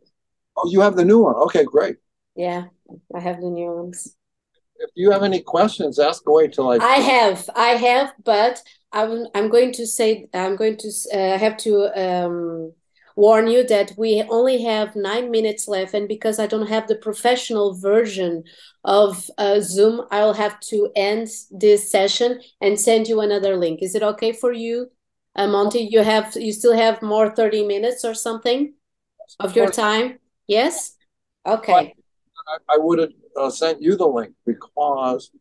[0.55, 1.35] Oh, you have the new one.
[1.35, 1.97] Okay, great.
[2.35, 2.65] Yeah,
[3.13, 4.15] I have the new ones.
[4.79, 6.77] if you have any questions, ask away till I.
[6.77, 8.61] I have, I have, but
[8.93, 12.73] I'm I'm going to say I'm going to uh, have to um,
[13.17, 16.95] warn you that we only have nine minutes left, and because I don't have the
[16.95, 18.43] professional version
[18.83, 23.81] of uh, Zoom, I'll have to end this session and send you another link.
[23.81, 24.91] Is it okay for you,
[25.35, 25.79] uh, Monte?
[25.79, 28.73] You have you still have more thirty minutes or something
[29.39, 30.19] of your time?
[30.45, 30.95] Yes.
[31.43, 31.95] Okay.
[32.47, 35.31] I, I would have uh, sent you the link because.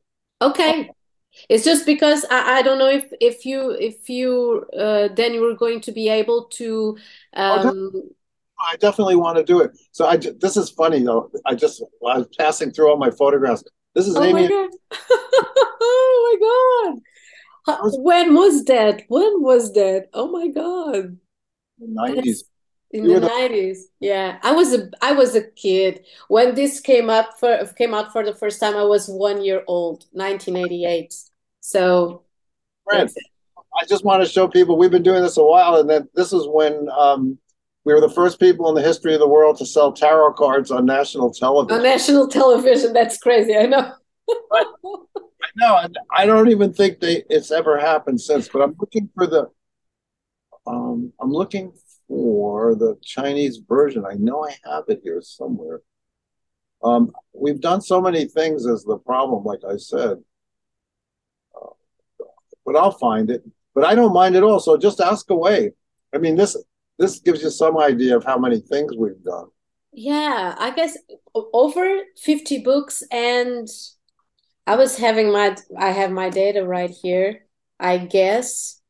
[0.41, 0.91] Okay.
[1.49, 5.41] It's just because I, I don't know if if you if you uh, then you
[5.41, 6.97] were going to be able to.
[7.35, 7.93] Um,
[8.59, 9.73] I definitely want to do it.
[9.93, 11.31] So I this is funny though.
[11.45, 13.65] I just I was passing through all my photographs.
[13.95, 14.43] This is oh Amy.
[14.43, 14.71] My God.
[15.81, 16.39] oh
[17.67, 17.91] my god!
[17.99, 19.03] When was that?
[19.09, 20.09] When was that?
[20.13, 21.19] Oh my god!
[21.79, 22.45] Nineties
[23.05, 23.89] in the nineties.
[24.01, 28.13] Yeah, I was a I was a kid when this came up for came out
[28.13, 28.77] for the first time.
[28.77, 31.15] I was one year old, nineteen eighty eight.
[31.61, 32.23] So,
[32.85, 33.11] Friend,
[33.81, 36.33] I just want to show people we've been doing this a while, and that this
[36.33, 37.39] is when um,
[37.85, 40.71] we were the first people in the history of the world to sell tarot cards
[40.71, 41.77] on national television.
[41.77, 43.57] On national television, that's crazy.
[43.57, 43.93] I know.
[44.53, 44.65] I
[45.57, 45.89] know.
[46.11, 48.49] I don't even think they it's ever happened since.
[48.49, 49.51] But I'm looking for the.
[50.67, 51.73] Um, I'm looking
[52.09, 54.05] for the Chinese version.
[54.05, 55.83] I know I have it here somewhere.
[56.83, 60.19] Um, we've done so many things as the problem, like I said.
[61.55, 61.71] Uh,
[62.65, 63.43] but I'll find it.
[63.75, 64.61] But I don't mind at all.
[64.61, 65.73] So just ask away.
[66.15, 66.57] I mean, this
[66.99, 69.47] this gives you some idea of how many things we've done.
[69.93, 70.97] Yeah, I guess
[71.35, 73.69] over 50 books and
[74.67, 77.47] I was having my I have my data right here.
[77.79, 78.81] I guess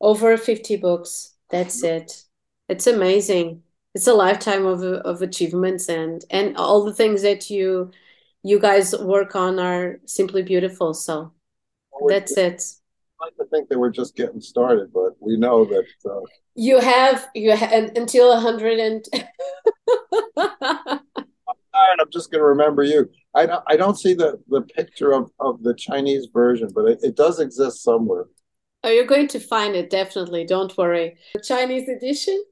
[0.00, 1.34] over 50 books.
[1.50, 2.24] That's it
[2.68, 3.62] it's amazing
[3.94, 7.90] it's a lifetime of of achievements and and all the things that you
[8.42, 11.32] you guys work on are simply beautiful so
[11.92, 12.62] well, that's it
[13.20, 16.20] I like to think that we're just getting started but we know that uh...
[16.54, 19.04] you have you have until 100 and
[22.00, 23.10] I'm just going to remember you.
[23.34, 26.98] I don't, I don't see the, the picture of, of the Chinese version, but it,
[27.02, 28.24] it does exist somewhere.
[28.84, 30.44] Oh, you're going to find it definitely.
[30.44, 31.18] Don't worry.
[31.34, 32.42] The Chinese edition?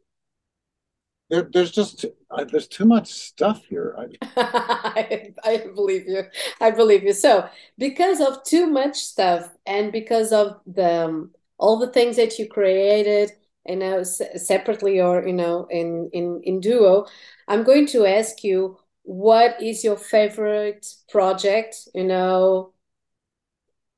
[1.28, 3.96] There, there's just uh, there's too much stuff here.
[4.36, 6.22] I, I believe you.
[6.60, 7.12] I believe you.
[7.12, 12.38] So because of too much stuff, and because of the um, all the things that
[12.38, 13.32] you created,
[13.66, 17.06] you know, separately or you know, in in in duo,
[17.48, 21.88] I'm going to ask you what is your favorite project?
[21.94, 22.72] You know.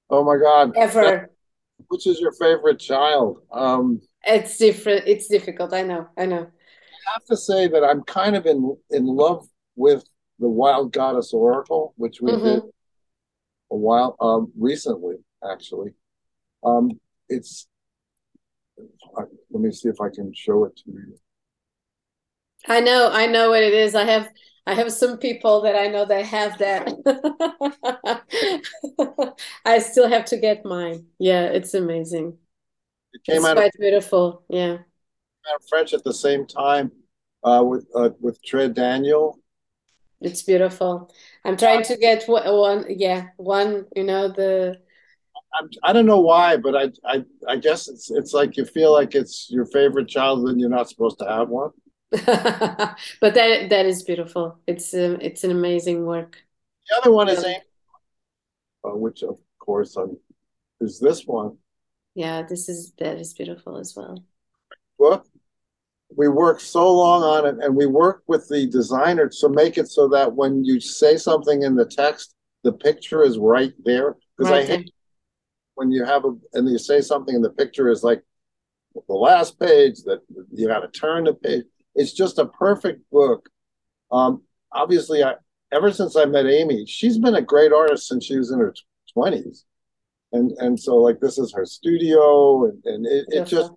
[0.08, 0.72] Oh my God!
[0.76, 1.30] Ever.
[1.88, 3.42] Which is your favorite child?
[3.52, 5.06] Um, it's different.
[5.06, 5.74] It's difficult.
[5.74, 6.08] I know.
[6.16, 6.48] I know
[7.12, 10.04] have to say that I'm kind of in in love with
[10.38, 12.44] the Wild Goddess Oracle, which we mm-hmm.
[12.44, 12.62] did
[13.70, 15.16] a while um, recently,
[15.48, 15.90] actually.
[16.64, 17.66] Um, it's
[19.16, 21.18] let me see if I can show it to you.
[22.66, 23.94] I know, I know what it is.
[23.94, 24.28] I have
[24.66, 26.92] I have some people that I know that have that.
[29.64, 31.06] I still have to get mine.
[31.18, 32.36] Yeah, it's amazing.
[33.14, 34.44] It came it's out quite of, beautiful.
[34.50, 34.78] Yeah.
[35.68, 36.92] French at the same time
[37.42, 39.34] uh, with uh, with Trédaniel.
[40.20, 41.12] It's beautiful.
[41.44, 42.86] I'm trying to get one.
[42.88, 43.86] Yeah, one.
[43.94, 44.78] You know the.
[45.58, 48.92] I'm, I don't know why, but I, I I guess it's it's like you feel
[48.92, 51.70] like it's your favorite child and you're not supposed to have one.
[52.10, 52.24] but
[53.34, 54.58] that that is beautiful.
[54.66, 56.42] It's um, it's an amazing work.
[56.88, 57.58] The other one is yeah.
[58.84, 60.18] uh, which of course um,
[60.80, 61.58] is this one.
[62.14, 64.24] Yeah, this is that is beautiful as well.
[64.98, 65.26] Book
[66.16, 69.88] we work so long on it and we work with the designer to make it
[69.88, 74.16] so that when you say something in the text the picture is right there.
[74.36, 74.92] Because right i hate
[75.74, 78.22] when you have a and you say something and the picture is like
[78.94, 80.20] the last page that
[80.52, 81.64] you got to turn the page.
[81.94, 83.48] It's just a perfect book.
[84.10, 84.42] Um
[84.72, 85.34] obviously i
[85.72, 88.74] ever since i met amy she's been a great artist since she was in her
[89.16, 89.64] 20s
[90.32, 93.72] and and so like this is her studio and, and it, it just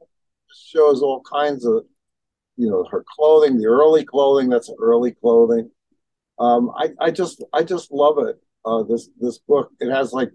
[0.54, 1.86] shows all kinds of
[2.62, 4.48] you know her clothing, the early clothing.
[4.48, 5.72] That's early clothing.
[6.38, 8.40] Um, I I just I just love it.
[8.64, 10.30] Uh, this this book it has like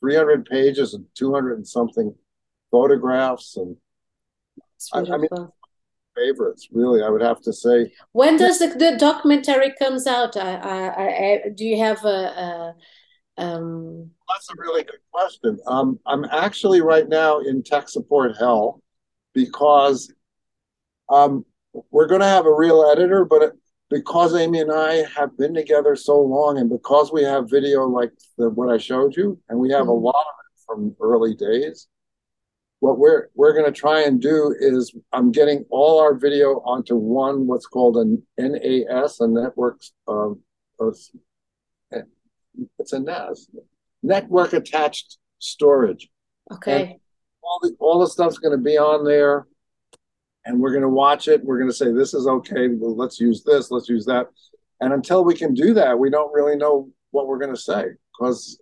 [0.00, 2.12] 300 pages and 200 and something
[2.72, 3.76] photographs and
[4.92, 5.28] I, I, mean
[6.16, 7.92] favorites really I would have to say.
[8.10, 10.36] When does the, the documentary comes out?
[10.36, 12.74] I, I, I do you have a,
[13.38, 14.10] a um...
[14.28, 15.58] That's a really good question.
[15.66, 18.82] Um, I'm actually right now in tech support hell
[19.34, 20.12] because
[21.08, 21.44] um,
[21.90, 23.52] we're going to have a real editor, but
[23.90, 28.12] because Amy and I have been together so long, and because we have video like
[28.38, 29.90] the, what I showed you, and we have mm-hmm.
[29.90, 31.88] a lot of it from early days,
[32.78, 36.96] what we're we're going to try and do is I'm getting all our video onto
[36.96, 40.38] one what's called an NAS, a network of,
[40.80, 40.96] of
[42.78, 43.48] it's a NAS,
[44.02, 46.08] network attached storage.
[46.52, 46.82] Okay.
[46.82, 46.94] And
[47.42, 49.46] all the all the stuff's going to be on there,
[50.50, 51.44] and we're going to watch it.
[51.44, 52.68] We're going to say this is okay.
[52.68, 53.70] Well, let's use this.
[53.70, 54.26] Let's use that.
[54.80, 57.86] And until we can do that, we don't really know what we're going to say
[58.12, 58.58] because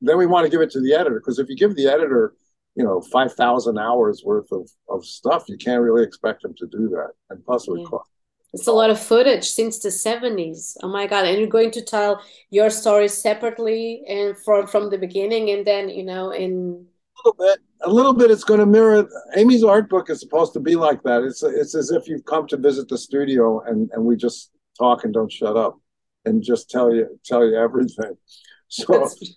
[0.00, 1.20] then we want to give it to the editor.
[1.20, 2.34] Because if you give the editor
[2.76, 5.48] you know, 5,000 hours worth of, of stuff.
[5.48, 7.10] You can't really expect them to do that.
[7.28, 7.86] And plus, it would yeah.
[7.86, 8.10] cost.
[8.52, 10.76] It's a lot of footage since the 70s.
[10.82, 11.24] Oh my God.
[11.24, 15.88] And you're going to tell your story separately and from, from the beginning and then,
[15.88, 16.86] you know, in.
[17.24, 17.60] A little bit.
[17.82, 18.30] A little bit.
[18.30, 19.08] It's going to mirror.
[19.36, 21.22] Amy's art book is supposed to be like that.
[21.22, 25.04] It's, it's as if you've come to visit the studio and, and we just talk
[25.04, 25.78] and don't shut up
[26.24, 28.16] and just tell you, tell you everything.
[28.72, 29.00] So.
[29.00, 29.34] That's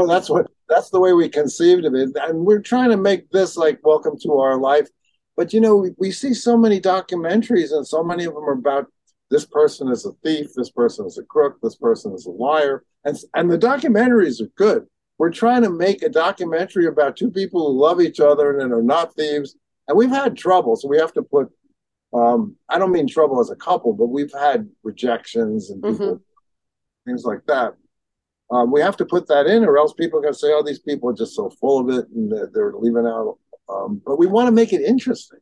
[0.00, 3.30] well, that's what that's the way we conceived of it, and we're trying to make
[3.30, 4.88] this like welcome to our life.
[5.36, 8.52] But you know, we, we see so many documentaries, and so many of them are
[8.52, 8.86] about
[9.30, 12.82] this person is a thief, this person is a crook, this person is a liar,
[13.04, 14.86] and and the documentaries are good.
[15.20, 18.80] We're trying to make a documentary about two people who love each other and are
[18.80, 19.54] not thieves,
[19.86, 21.50] and we've had trouble, so we have to put.
[22.14, 27.10] Um, I don't mean trouble as a couple, but we've had rejections and people, mm-hmm.
[27.10, 27.74] things like that.
[28.50, 30.62] Um, we have to put that in, or else people are going to say, "Oh,
[30.62, 33.36] these people are just so full of it, and they're, they're leaving out."
[33.68, 35.40] Um, but we want to make it interesting.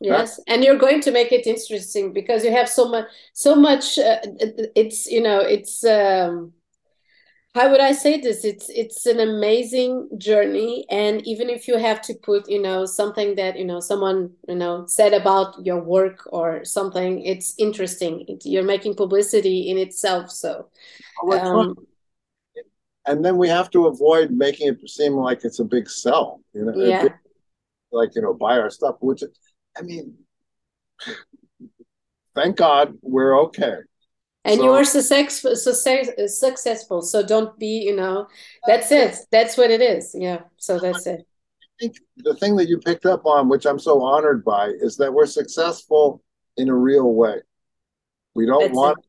[0.00, 3.54] Yes, That's- and you're going to make it interesting because you have so much, so
[3.54, 3.96] much.
[3.96, 4.18] Uh,
[4.74, 6.52] it's you know, it's um,
[7.54, 8.44] how would I say this?
[8.44, 13.34] It's it's an amazing journey, and even if you have to put, you know, something
[13.34, 18.24] that you know someone you know said about your work or something, it's interesting.
[18.28, 20.68] It, you're making publicity in itself, so.
[21.40, 21.74] Um,
[23.06, 26.64] and then we have to avoid making it seem like it's a big sell, you
[26.64, 27.08] know, yeah.
[27.90, 28.94] Like you know, buy our stuff.
[29.00, 29.24] Which,
[29.76, 30.14] I mean,
[32.36, 33.78] thank God we're okay.
[34.44, 38.26] And so, you are success, success, successful, so don't be, you know,
[38.66, 39.16] that's it.
[39.30, 40.14] That's what it is.
[40.18, 40.40] Yeah.
[40.56, 41.26] So that's it.
[42.16, 45.26] The thing that you picked up on, which I'm so honored by, is that we're
[45.26, 46.22] successful
[46.56, 47.36] in a real way.
[48.34, 49.04] We don't that's want it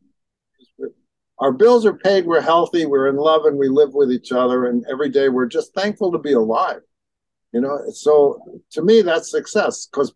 [1.41, 4.67] our bills are paid, we're healthy, we're in love, and we live with each other.
[4.67, 6.82] And every day we're just thankful to be alive.
[7.51, 8.39] You know, so
[8.71, 10.13] to me, that's success because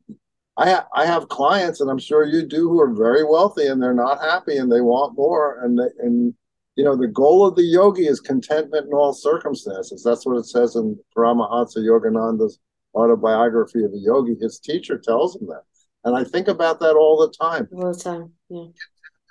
[0.58, 3.82] I, ha- I have clients, and I'm sure you do, who are very wealthy and
[3.82, 5.60] they're not happy and they want more.
[5.62, 6.34] And, they, and
[6.76, 10.01] you know, the goal of the yogi is contentment in all circumstances.
[10.03, 12.60] That's what it says in Paramahansa Yogananda's
[12.93, 14.36] autobiography of a yogi.
[14.39, 15.64] His teacher tells him that.
[16.06, 17.68] And I think about that all the time.
[17.76, 18.74] All the time, yeah In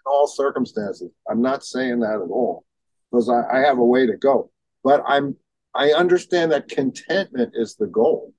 [0.06, 1.10] all circumstances.
[1.30, 2.64] I'm not saying that at all
[3.10, 4.50] because I, I have a way to go.
[4.82, 5.36] But I'm
[5.74, 8.32] I understand that contentment is the goal.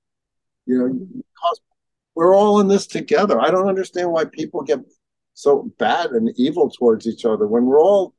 [0.66, 1.60] You know, because
[2.16, 3.38] we're all in this together.
[3.40, 4.80] I don't understand why people get
[5.34, 8.14] so bad and evil towards each other when we're all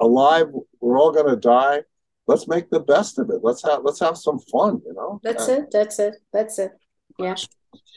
[0.00, 0.46] alive.
[0.80, 1.82] We're all going to die.
[2.26, 3.40] Let's make the best of it.
[3.42, 4.80] Let's have let's have some fun.
[4.86, 5.20] You know.
[5.22, 5.70] That's and, it.
[5.70, 6.14] That's it.
[6.32, 6.72] That's it.
[7.18, 7.34] Yeah.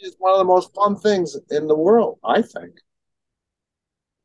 [0.01, 2.75] It's one of the most fun things in the world, I think.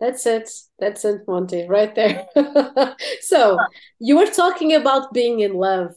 [0.00, 0.50] That's it.
[0.78, 2.26] That's it, Monte, right there.
[3.20, 3.58] so
[3.98, 5.94] you were talking about being in love.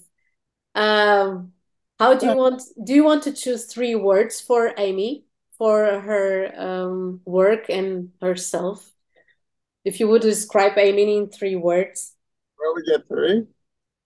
[0.76, 1.53] Um,
[2.00, 2.62] how do you want?
[2.84, 5.26] Do you want to choose three words for Amy
[5.58, 8.92] for her um, work and herself?
[9.86, 12.16] If you would describe Amy in three words.
[12.58, 13.46] Well, we get three.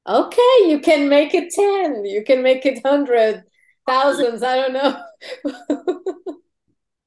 [0.07, 2.05] Okay, you can make it ten.
[2.05, 3.43] You can make it hundred,
[3.85, 4.43] thousands.
[4.43, 5.03] I don't know.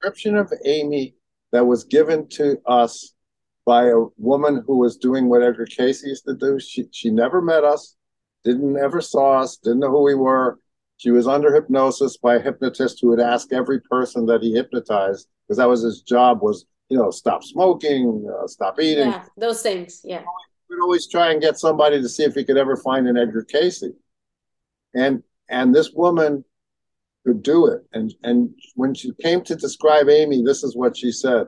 [0.00, 1.14] Description of Amy
[1.52, 3.12] that was given to us
[3.66, 6.58] by a woman who was doing what Edgar Cayce used to do.
[6.58, 7.96] She she never met us,
[8.44, 10.58] didn't ever saw us, didn't know who we were.
[11.00, 15.28] She was under hypnosis by a hypnotist who would ask every person that he hypnotized,
[15.48, 19.62] because that was his job, was you know stop smoking, uh, stop eating, yeah, those
[19.62, 20.24] things, yeah.
[20.68, 23.44] We'd always try and get somebody to see if he could ever find an Edgar
[23.44, 23.82] Cayce,
[24.92, 26.44] and and this woman
[27.24, 27.80] could do it.
[27.94, 31.46] And and when she came to describe Amy, this is what she said: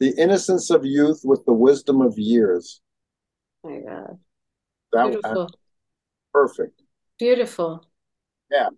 [0.00, 2.80] "The innocence of youth with the wisdom of years."
[3.62, 4.18] Oh my God,
[4.92, 5.44] that Beautiful.
[5.44, 5.52] was
[6.32, 6.82] perfect.
[7.16, 7.86] Beautiful.
[8.50, 8.68] Yeah,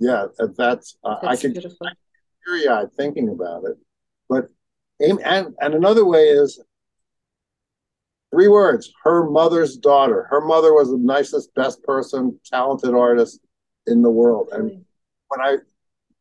[0.00, 0.26] yeah.
[0.56, 1.54] That's, uh, that's I could
[2.46, 3.76] teary eyed thinking about it.
[4.28, 4.48] But
[5.00, 6.60] and and another way is
[8.32, 10.26] three words: her mother's daughter.
[10.30, 13.40] Her mother was the nicest, best person, talented artist
[13.86, 14.84] in the world, and
[15.28, 15.56] when I,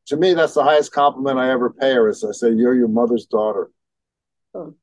[0.07, 2.09] to me, that's the highest compliment I ever pay her.
[2.09, 3.71] Is I say, "You're your mother's daughter."
[4.53, 4.75] Oh.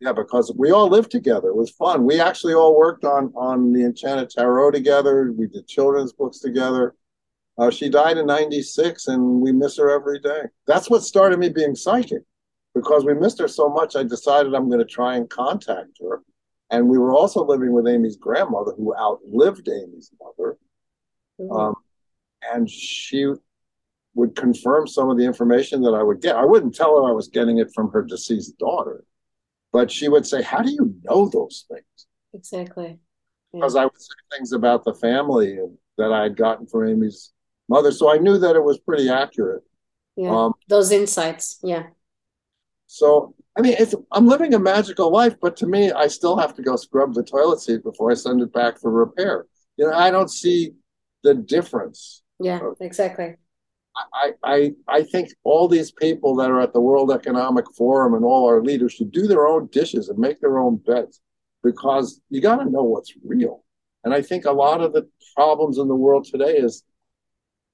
[0.00, 1.48] Yeah, because we all lived together.
[1.48, 2.04] It was fun.
[2.04, 5.32] We actually all worked on on the Enchanted Tarot together.
[5.32, 6.94] We did children's books together.
[7.56, 10.42] Uh, she died in '96, and we miss her every day.
[10.66, 12.22] That's what started me being psychic,
[12.74, 13.96] because we missed her so much.
[13.96, 16.22] I decided I'm going to try and contact her.
[16.70, 20.56] And we were also living with Amy's grandmother, who outlived Amy's mother.
[21.40, 21.52] Mm-hmm.
[21.52, 21.74] Um,
[22.52, 23.32] and she
[24.14, 26.36] would confirm some of the information that I would get.
[26.36, 29.04] I wouldn't tell her I was getting it from her deceased daughter,
[29.72, 32.06] but she would say, How do you know those things?
[32.32, 32.98] Exactly.
[33.52, 33.60] Yeah.
[33.60, 35.58] Because I would say things about the family
[35.98, 37.32] that I had gotten from Amy's
[37.68, 37.92] mother.
[37.92, 39.62] So I knew that it was pretty accurate.
[40.16, 40.30] Yeah.
[40.30, 41.58] Um, those insights.
[41.62, 41.84] Yeah.
[42.86, 46.54] So, I mean, it's I'm living a magical life, but to me, I still have
[46.54, 49.46] to go scrub the toilet seat before I send it back for repair.
[49.76, 50.74] You know, I don't see
[51.22, 52.22] the difference.
[52.38, 53.34] Yeah, exactly.
[54.12, 58.24] I, I, I think all these people that are at the World Economic Forum and
[58.24, 61.20] all our leaders should do their own dishes and make their own beds
[61.62, 63.64] because you got to know what's real.
[64.02, 66.82] And I think a lot of the problems in the world today is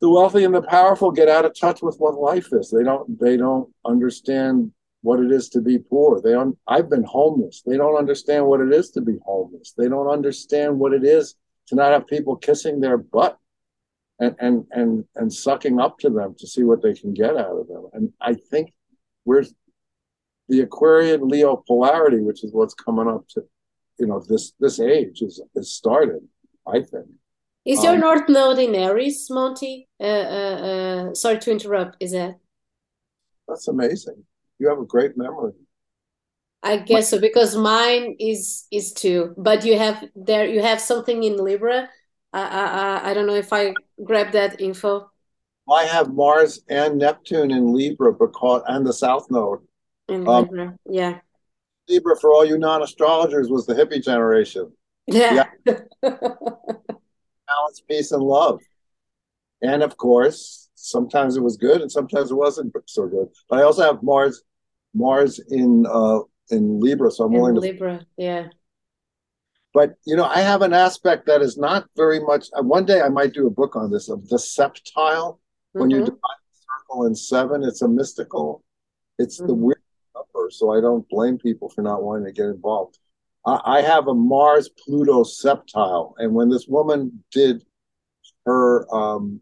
[0.01, 2.71] the wealthy and the powerful get out of touch with what life is.
[2.71, 4.73] They don't they don't understand
[5.03, 6.21] what it is to be poor.
[6.21, 7.63] They don't, I've been homeless.
[7.65, 9.73] They don't understand what it is to be homeless.
[9.77, 11.37] They don't understand what it is
[11.69, 13.39] to not have people kissing their butt
[14.19, 17.59] and and and and sucking up to them to see what they can get out
[17.59, 17.89] of them.
[17.93, 18.73] And I think
[19.25, 19.45] we're
[20.49, 23.45] the Aquarian Leo polarity, which is what's coming up to,
[23.99, 26.21] you know, this this age is is started.
[26.67, 27.07] I think.
[27.65, 29.89] Is your um, North Node in Aries, Monte?
[30.01, 31.97] Uh, uh, uh, sorry to interrupt.
[32.01, 32.37] Is that?
[33.47, 34.25] That's amazing.
[34.59, 35.53] You have a great memory.
[36.63, 41.23] I guess so because mine is is two, but you have there you have something
[41.25, 41.89] in Libra
[42.33, 45.11] I, I, I don't know if I grabbed that info.
[45.69, 49.61] I have Mars and Neptune in Libra because and the South Node.
[50.09, 51.21] In um, Libra, yeah.
[51.89, 54.73] Libra for all you non-astrologers was the hippie generation.
[55.07, 55.47] Yeah.
[55.67, 55.81] yeah.
[57.57, 58.61] Balance, peace, and love.
[59.63, 63.29] And of course, sometimes it was good and sometimes it wasn't so good.
[63.49, 64.43] But I also have Mars,
[64.95, 66.21] Mars in uh
[66.51, 68.47] in Libra, so I'm in willing to Libra, yeah.
[69.73, 72.47] But you know, I have an aspect that is not very much.
[72.57, 75.39] Uh, one day I might do a book on this of the septile.
[75.39, 75.81] Mm-hmm.
[75.81, 76.07] When you mm-hmm.
[76.07, 78.65] divide the circle in seven, it's a mystical.
[79.19, 79.47] It's mm-hmm.
[79.47, 79.83] the weird
[80.15, 82.99] number, so I don't blame people for not wanting to get involved.
[83.47, 87.65] I, have a Mars Pluto septile, and when this woman did
[88.45, 89.41] her um,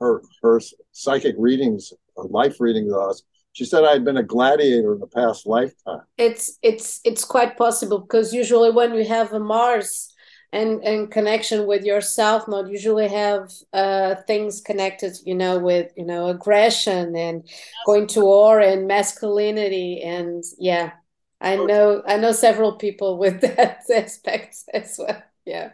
[0.00, 0.60] her her
[0.92, 5.08] psychic readings, life readings with us, she said I had been a gladiator in the
[5.08, 6.02] past lifetime.
[6.16, 10.14] It's it's it's quite possible because usually when you have a Mars
[10.52, 16.06] and and connection with yourself, not usually have uh, things connected, you know, with you
[16.06, 17.48] know aggression and
[17.84, 20.92] going to war and masculinity and yeah,
[21.40, 25.22] I know I know several people with that aspect as well.
[25.44, 25.72] Yeah.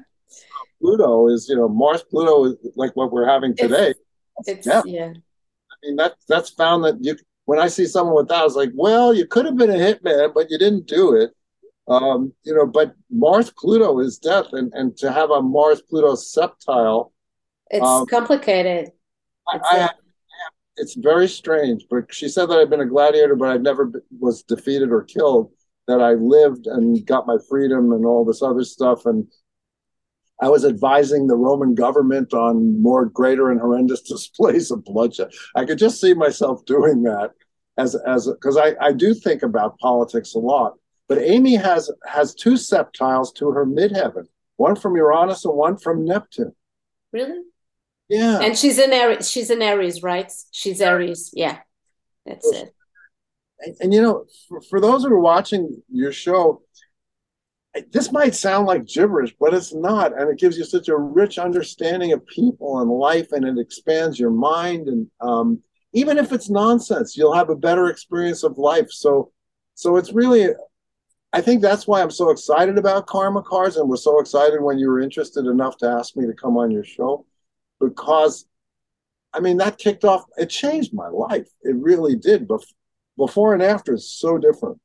[0.80, 3.94] Pluto is you know Mars Pluto is like what we're having today.
[4.38, 4.82] It's, it's yeah.
[4.84, 5.12] yeah.
[5.12, 8.56] I mean that that's found that you when I see someone with that, I was
[8.56, 11.30] like, well, you could have been a hitman, but you didn't do it.
[11.86, 16.14] Um, you know, but Mars Pluto is death, and and to have a Mars Pluto
[16.14, 17.12] septile,
[17.70, 18.92] it's um, complicated.
[19.52, 19.90] It's, I,
[20.76, 21.84] it's very strange.
[21.90, 25.52] But she said that I've been a gladiator, but I've never was defeated or killed.
[25.86, 29.26] That I lived and got my freedom and all this other stuff, and
[30.40, 35.32] I was advising the Roman government on more greater and horrendous displays of bloodshed.
[35.54, 37.32] I could just see myself doing that
[37.76, 40.74] as as because I, I do think about politics a lot.
[41.08, 46.04] But Amy has has two septiles to her midheaven, one from Uranus and one from
[46.04, 46.54] Neptune.
[47.12, 47.42] Really?
[48.08, 48.40] Yeah.
[48.40, 49.30] And she's an Aries.
[49.30, 50.30] She's an Aries, right?
[50.50, 51.30] She's Aries.
[51.32, 51.58] Yeah,
[52.26, 52.74] that's it.
[53.60, 56.62] And, and you know, for, for those who are watching your show,
[57.90, 60.18] this might sound like gibberish, but it's not.
[60.18, 64.18] And it gives you such a rich understanding of people and life, and it expands
[64.18, 64.86] your mind.
[64.88, 68.90] And um, even if it's nonsense, you'll have a better experience of life.
[68.90, 69.32] So,
[69.74, 70.50] so it's really,
[71.32, 74.78] I think that's why I'm so excited about Karma Cards, and was so excited when
[74.78, 77.26] you were interested enough to ask me to come on your show,
[77.80, 78.46] because,
[79.32, 80.24] I mean, that kicked off.
[80.36, 81.48] It changed my life.
[81.62, 82.48] It really did.
[82.48, 82.62] But
[83.16, 84.78] before and after is so different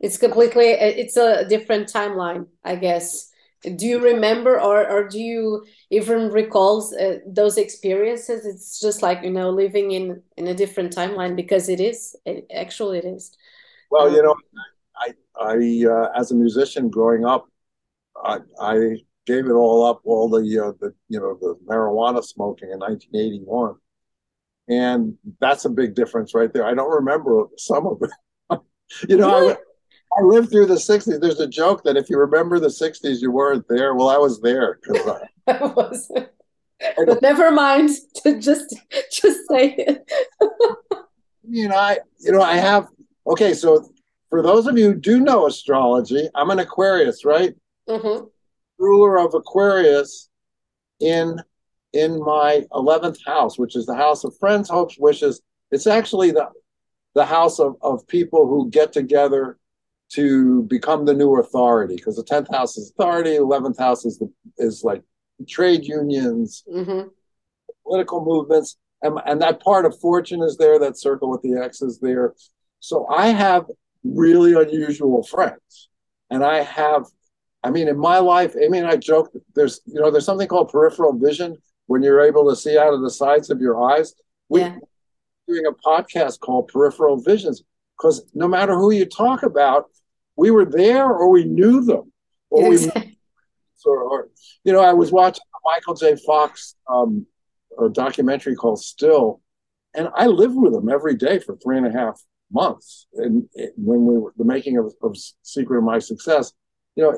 [0.00, 3.30] it's completely it's a different timeline i guess
[3.76, 9.22] do you remember or, or do you even recall uh, those experiences it's just like
[9.22, 13.36] you know living in in a different timeline because it is it, actually it is
[13.90, 14.34] well um, you know
[14.96, 17.48] i i uh, as a musician growing up
[18.24, 18.96] i i
[19.26, 23.74] gave it all up all the uh, the you know the marijuana smoking in 1981
[24.68, 28.60] and that's a big difference right there i don't remember some of it
[29.08, 29.56] you know I,
[30.16, 31.20] I lived through the 60s.
[31.20, 33.94] There's a joke that if you remember the 60s, you weren't there.
[33.94, 36.28] Well, I was there because I, I wasn't.
[36.96, 37.90] But never mind.
[38.22, 38.74] To just
[39.12, 40.10] just say it.
[41.46, 42.88] you know, I you know, I have
[43.26, 43.86] okay, so
[44.30, 47.54] for those of you who do know astrology, I'm an Aquarius, right?
[47.86, 48.24] Mm-hmm.
[48.78, 50.28] Ruler of Aquarius
[51.00, 51.40] in
[51.92, 55.40] in my 11th house, which is the house of friends, hopes, wishes.
[55.70, 56.48] It's actually the
[57.14, 59.58] the house of, of people who get together
[60.10, 64.30] to become the new authority because the 10th house is authority 11th house is the
[64.58, 65.02] is like
[65.48, 67.08] trade unions mm-hmm.
[67.86, 71.80] political movements and, and that part of fortune is there that circle with the x
[71.80, 72.34] is there
[72.80, 73.64] so i have
[74.04, 75.88] really unusual friends
[76.30, 77.04] and i have
[77.64, 80.68] i mean in my life amy and i joke there's you know there's something called
[80.68, 81.56] peripheral vision
[81.86, 84.14] when you're able to see out of the sides of your eyes
[84.48, 84.76] we yeah.
[85.48, 87.62] doing a podcast called peripheral visions
[87.96, 89.86] because no matter who you talk about,
[90.36, 92.12] we were there or we knew them.
[92.50, 92.90] Or we,
[93.86, 94.28] or, or,
[94.64, 96.16] you know, I was watching Michael J.
[96.26, 97.26] Fox um,
[97.78, 99.40] a documentary called Still,
[99.94, 102.20] and I lived with him every day for three and a half
[102.52, 103.06] months.
[103.14, 106.52] And when we were the making of, of Secret of My Success,
[106.96, 107.16] you know,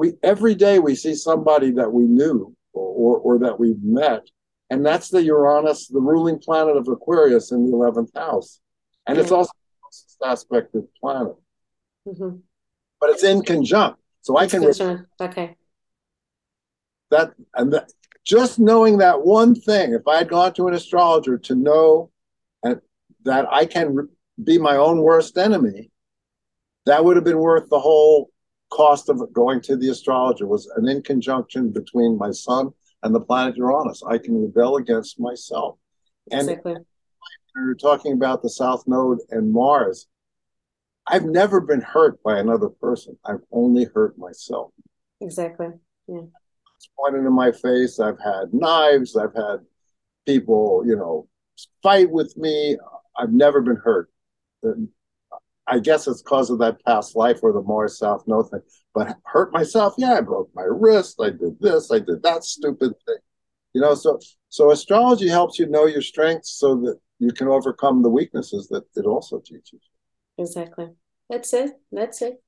[0.00, 4.22] we every day we see somebody that we knew or, or, or that we've met,
[4.70, 8.60] and that's the Uranus, the ruling planet of Aquarius in the eleventh house,
[9.06, 9.22] and yeah.
[9.22, 9.52] it's also
[10.22, 11.36] aspected planet.
[12.08, 12.38] Mm-hmm.
[12.98, 14.00] But it's in conjunct.
[14.22, 15.06] So I can.
[15.20, 15.56] okay.
[17.10, 17.92] That, and that,
[18.24, 22.10] just knowing that one thing, if I had gone to an astrologer to know
[22.62, 22.80] and,
[23.24, 24.08] that I can
[24.42, 25.90] be my own worst enemy,
[26.86, 28.30] that would have been worth the whole
[28.70, 32.70] cost of going to the astrologer was an in conjunction between my sun
[33.02, 34.02] and the planet Uranus.
[34.06, 35.78] I can rebel against myself.
[36.30, 36.76] And exactly
[37.54, 40.06] we were talking about the South Node and Mars.
[41.06, 43.18] I've never been hurt by another person.
[43.24, 44.72] I've only hurt myself.
[45.20, 45.68] Exactly.
[46.06, 46.22] Yeah.
[46.76, 47.98] It's pointed in my face.
[47.98, 49.16] I've had knives.
[49.16, 49.58] I've had
[50.26, 51.28] people, you know,
[51.82, 52.76] fight with me.
[53.16, 54.10] I've never been hurt.
[55.70, 58.60] I guess it's because of that past life or the more South Node thing.
[58.92, 61.20] But hurt myself, yeah, I broke my wrist.
[61.22, 61.90] I did this.
[61.92, 63.18] I did that stupid thing.
[63.72, 64.18] You know, so
[64.48, 68.84] so astrology helps you know your strengths so that you can overcome the weaknesses that
[68.96, 69.80] it also teaches.
[70.38, 70.88] Exactly.
[71.28, 71.70] That's it.
[71.92, 72.42] That's it.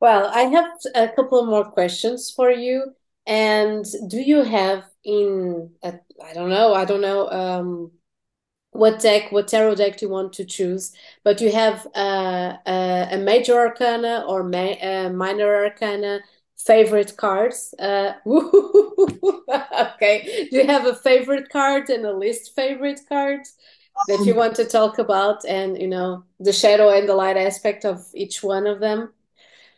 [0.00, 2.92] Well, I have a couple more questions for you.
[3.26, 7.92] And do you have in I don't know, I don't know um,
[8.72, 10.92] what deck, what tarot deck do you want to choose?
[11.24, 16.20] But you have uh, a, a major arcana or ma- uh, minor arcana
[16.56, 17.74] favorite cards.
[17.78, 18.12] Uh,
[19.94, 23.40] okay, do you have a favorite card and a least favorite card
[24.08, 27.36] that you um, want to talk about, and you know the shadow and the light
[27.36, 29.12] aspect of each one of them?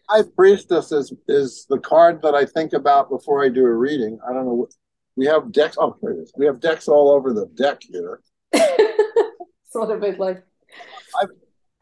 [0.08, 4.18] High Priestess is is the card that I think about before I do a reading.
[4.28, 4.68] I don't know.
[5.16, 5.76] We have decks.
[5.78, 6.32] Oh, here it is.
[6.36, 8.20] We have decks all over the deck here.
[9.70, 10.42] sort of bit like.
[11.14, 11.24] I,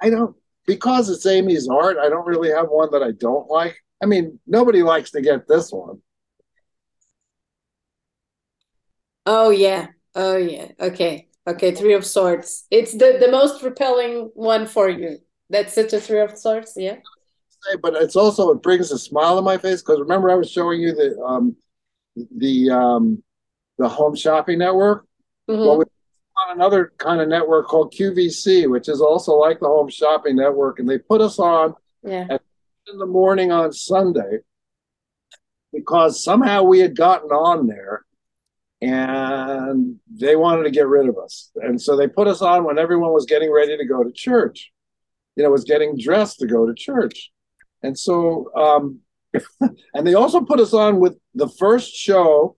[0.01, 1.97] I don't because it's Amy's art.
[1.99, 3.77] I don't really have one that I don't like.
[4.03, 6.01] I mean, nobody likes to get this one.
[9.27, 9.89] Oh yeah.
[10.15, 10.69] Oh yeah.
[10.81, 11.29] Okay.
[11.47, 11.75] Okay.
[11.75, 12.67] Three of Swords.
[12.71, 15.19] It's the the most repelling one for you.
[15.51, 16.75] That's such a Three of Swords.
[16.77, 16.97] Yeah.
[17.83, 20.81] But it's also it brings a smile on my face because remember I was showing
[20.81, 21.57] you the um
[22.37, 23.23] the um
[23.79, 25.07] the home shopping network.
[25.49, 25.67] Mm-hmm.
[25.67, 25.83] Well,
[26.51, 30.79] on another kind of network called QVC, which is also like the home shopping network,
[30.79, 32.27] and they put us on yeah.
[32.91, 34.39] in the morning on Sunday
[35.73, 38.05] because somehow we had gotten on there
[38.83, 41.51] and they wanted to get rid of us.
[41.57, 44.73] And so they put us on when everyone was getting ready to go to church,
[45.37, 47.31] you know, was getting dressed to go to church.
[47.83, 49.01] And so, um,
[49.95, 52.57] and they also put us on with the first show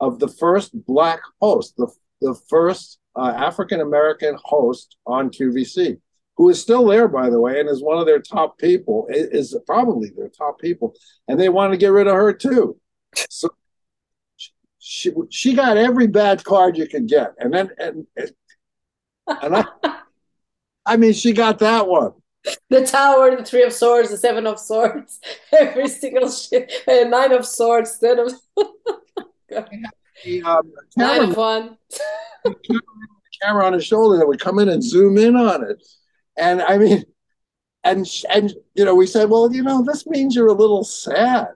[0.00, 1.88] of the first black host, the,
[2.20, 5.98] the first uh, African American host on QVC
[6.38, 9.56] who is still there, by the way, and is one of their top people, is
[9.66, 10.94] probably their top people,
[11.26, 12.78] and they want to get rid of her too.
[13.28, 13.50] So
[14.78, 18.06] she she got every bad card you could get, and then and
[19.42, 19.64] and I,
[20.86, 22.12] I mean, she got that one.
[22.70, 25.20] The Tower, the Three of Swords, the Seven of Swords,
[25.52, 28.32] every single shit, and Nine of Swords, Ten of.
[30.24, 31.78] the, um, of one.
[33.42, 35.82] camera on his shoulder that would come in and zoom in on it.
[36.36, 37.04] And I mean,
[37.84, 41.48] and and you know, we said, well, you know, this means you're a little sad.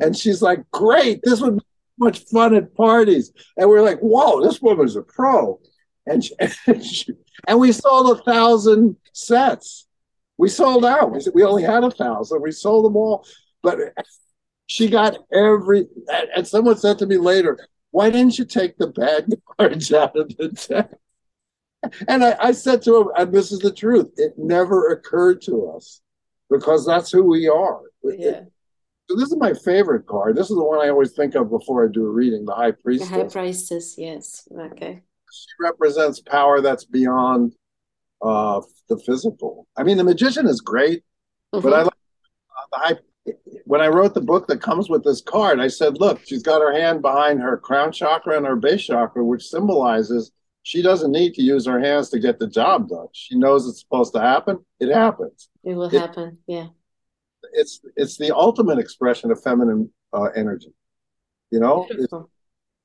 [0.00, 1.64] And she's like, great, this would be
[1.98, 3.32] much fun at parties.
[3.56, 5.60] And we're like, whoa, this woman's a pro.
[6.06, 6.34] And she,
[6.66, 7.12] and, she,
[7.46, 9.86] and we sold a thousand sets.
[10.36, 11.10] We sold out.
[11.10, 12.42] We, we only had a thousand.
[12.42, 13.26] We sold them all,
[13.62, 13.78] but
[14.66, 15.86] she got every.
[16.36, 17.58] And someone said to me later,
[17.90, 19.26] "Why didn't you take the bad
[19.58, 20.90] cards out of the deck?"
[22.08, 25.72] And I, I said to him, and this is the truth: it never occurred to
[25.76, 26.00] us
[26.50, 27.80] because that's who we are.
[28.02, 28.28] Yeah.
[28.28, 28.52] It,
[29.08, 30.36] so this is my favorite card.
[30.36, 32.72] This is the one I always think of before I do a reading, the High
[32.72, 33.08] Priestess.
[33.08, 34.46] The High Priestess, yes.
[34.54, 35.02] Okay.
[35.32, 37.54] She represents power that's beyond
[38.20, 39.66] uh, the physical.
[39.76, 41.04] I mean, the magician is great,
[41.54, 41.62] mm-hmm.
[41.62, 42.98] but I like uh, the high.
[43.68, 46.62] When I wrote the book that comes with this card, I said, "Look, she's got
[46.62, 51.34] her hand behind her crown chakra and her base chakra, which symbolizes she doesn't need
[51.34, 53.08] to use her hands to get the job done.
[53.12, 54.64] She knows it's supposed to happen.
[54.80, 55.50] It happens.
[55.64, 56.38] It will it, happen.
[56.46, 56.68] Yeah.
[57.52, 60.72] It's it's the ultimate expression of feminine uh, energy.
[61.50, 61.86] You know.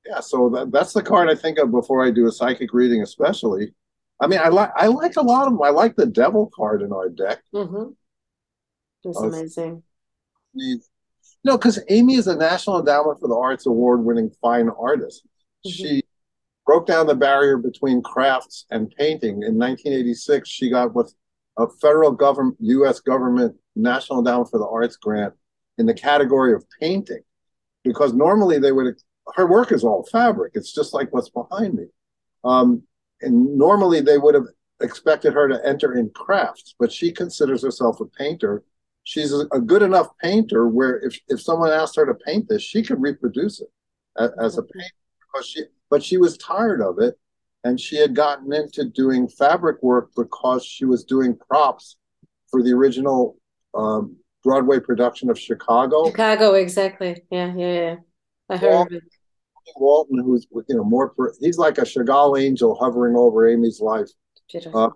[0.06, 0.20] Yeah.
[0.20, 3.72] So that, that's the card I think of before I do a psychic reading, especially
[4.20, 5.62] I mean, I like I like a lot of them.
[5.62, 7.42] I like the devil card in our deck.
[7.54, 7.90] Mm-hmm.
[9.04, 9.82] That's uh, amazing.
[11.44, 15.22] Know, because Amy is a National Endowment for the Arts award-winning fine artist.
[15.66, 15.70] Mm-hmm.
[15.70, 16.02] She
[16.64, 19.42] broke down the barrier between crafts and painting.
[19.42, 21.14] In 1986, she got with
[21.58, 23.00] a federal government, U.S.
[23.00, 25.34] government National Endowment for the Arts grant
[25.78, 27.22] in the category of painting,
[27.82, 28.94] because normally they would.
[29.34, 30.52] Her work is all fabric.
[30.54, 31.86] It's just like what's behind me.
[32.44, 32.82] Um,
[33.20, 34.46] and normally they would have
[34.80, 38.62] expected her to enter in crafts, but she considers herself a painter.
[39.04, 42.62] She's a, a good enough painter where if, if someone asked her to paint this,
[42.62, 43.68] she could reproduce it
[44.18, 44.88] as, as a painter.
[45.20, 47.18] Because she, but she was tired of it,
[47.64, 51.96] and she had gotten into doing fabric work because she was doing props
[52.50, 53.36] for the original
[53.74, 56.06] um, Broadway production of Chicago.
[56.06, 57.22] Chicago, exactly.
[57.30, 57.96] Yeah, yeah, yeah.
[58.48, 59.02] I heard well, of it.
[59.76, 64.08] Walton, who's you know more, he's like a Chagall angel hovering over Amy's life.
[64.74, 64.90] Uh,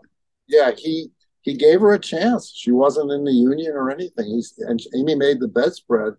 [0.46, 1.10] yeah, he
[1.42, 2.52] he gave her a chance.
[2.54, 4.26] She wasn't in the union or anything.
[4.26, 6.14] He's and Amy made the bedspread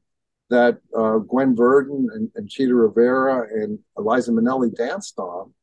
[0.49, 5.53] that uh, Gwen Verdon and, and Chita Rivera and Liza Minnelli danced on,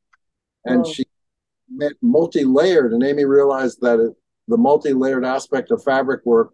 [0.65, 0.93] and oh.
[0.93, 1.05] she
[2.01, 2.93] multi-layered.
[2.93, 4.13] And Amy realized that it,
[4.49, 6.53] the multi-layered aspect of fabric work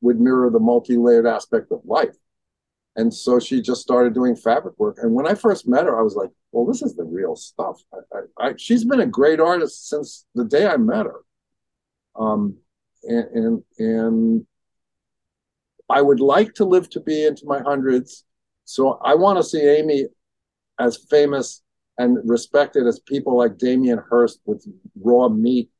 [0.00, 2.16] would mirror the multi-layered aspect of life.
[2.96, 4.98] And so she just started doing fabric work.
[5.02, 7.80] And when I first met her, I was like, well, this is the real stuff.
[7.92, 11.23] I, I, I, she's been a great artist since the day I met her.
[12.16, 12.56] Um,
[13.04, 14.46] and, and, and
[15.88, 18.24] I would like to live to be into my hundreds.
[18.64, 20.06] So I want to see Amy
[20.78, 21.62] as famous
[21.98, 24.66] and respected as people like Damien Hirst with
[25.00, 25.70] raw meat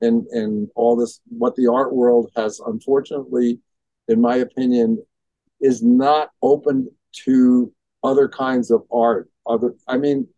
[0.00, 3.60] and, and all this, what the art world has unfortunately,
[4.08, 5.02] in my opinion,
[5.60, 6.90] is not open
[7.24, 7.72] to
[8.02, 9.30] other kinds of art.
[9.46, 10.28] Other, I mean,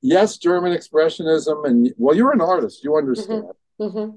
[0.00, 3.44] yes, German expressionism, and well, you're an artist, you understand.
[3.80, 3.98] Mm-hmm.
[3.98, 4.16] Mm-hmm.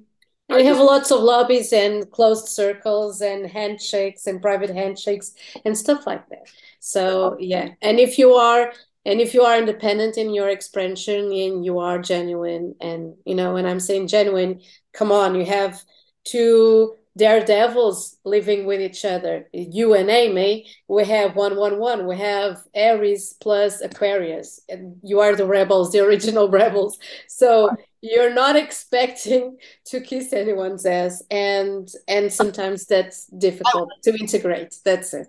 [0.50, 5.34] We have lots of lobbies and closed circles and handshakes and private handshakes
[5.64, 6.48] and stuff like that.
[6.80, 8.74] So yeah, and if you are
[9.06, 13.54] and if you are independent in your expression and you are genuine, and you know,
[13.54, 14.62] when I'm saying genuine,
[14.94, 15.82] come on, you have
[16.26, 19.48] to daredevils living with each other.
[19.54, 22.08] You and Amy, we have one, one, one.
[22.08, 26.98] We have Aries plus Aquarius, and you are the rebels, the original rebels.
[27.28, 27.72] So
[28.02, 34.76] you're not expecting to kiss anyone's ass, and and sometimes that's difficult to integrate.
[34.84, 35.28] That's it.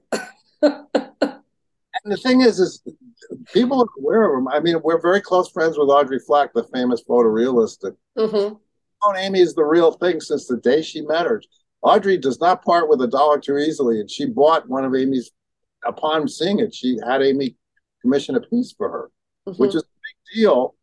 [0.63, 0.87] and
[2.05, 2.83] the thing is, is
[3.53, 4.49] people are aware of them.
[4.49, 7.93] I mean, we're very close friends with Audrey Flack, the famous photorealist.
[8.17, 8.55] Mm-hmm.
[9.17, 11.43] Amy is the real thing since the day she met her.
[11.83, 15.31] Audrey does not part with a dollar too easily, and she bought one of Amy's.
[15.83, 17.57] Upon seeing it, she had Amy
[18.03, 19.11] commission a piece for her,
[19.49, 19.63] mm-hmm.
[19.63, 20.75] which is a big deal.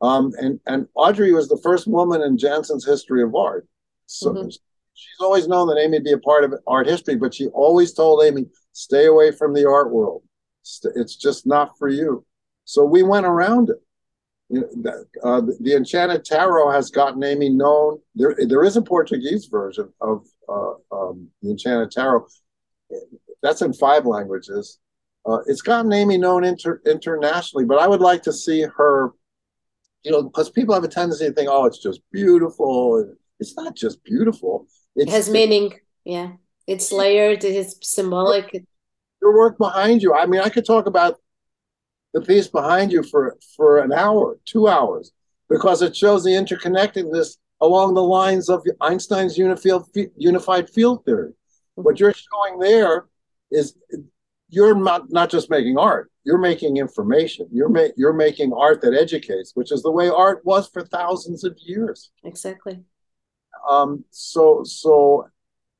[0.00, 3.66] Um, and and Audrey was the first woman in Janson's history of art.
[4.06, 4.48] So mm-hmm.
[4.48, 7.92] she's always known that Amy would be a part of art history, but she always
[7.92, 10.22] told Amy, "Stay away from the art world.
[10.96, 12.24] It's just not for you."
[12.64, 13.76] So we went around it.
[14.48, 17.98] You know, uh, the, the, Enchanted Tarot has gotten Amy known.
[18.14, 22.26] There, there is a Portuguese version of uh, um, the Enchanted Tarot.
[23.42, 24.78] That's in five languages.
[25.26, 29.10] Uh, it's gotten Amy known inter- internationally, but I would like to see her,
[30.06, 33.12] you know, because people have a tendency to think, oh, it's just beautiful.
[33.40, 34.68] It's not just beautiful.
[34.94, 35.74] It's, it has meaning.
[36.04, 36.34] Yeah.
[36.68, 38.64] It's layered, it's symbolic.
[39.20, 40.14] Your work behind you.
[40.14, 41.16] I mean, I could talk about
[42.14, 45.10] the piece behind you for, for an hour, two hours,
[45.50, 51.30] because it shows the interconnectedness along the lines of Einstein's unified field theory.
[51.30, 51.82] Mm-hmm.
[51.82, 53.06] What you're showing there
[53.50, 53.74] is
[54.48, 57.48] you're not, not just making art, you're making information.
[57.52, 61.44] You're, ma- you're making art that educates, which is the way art was for thousands
[61.44, 62.10] of years.
[62.24, 62.80] Exactly.
[63.68, 65.28] Um, so, so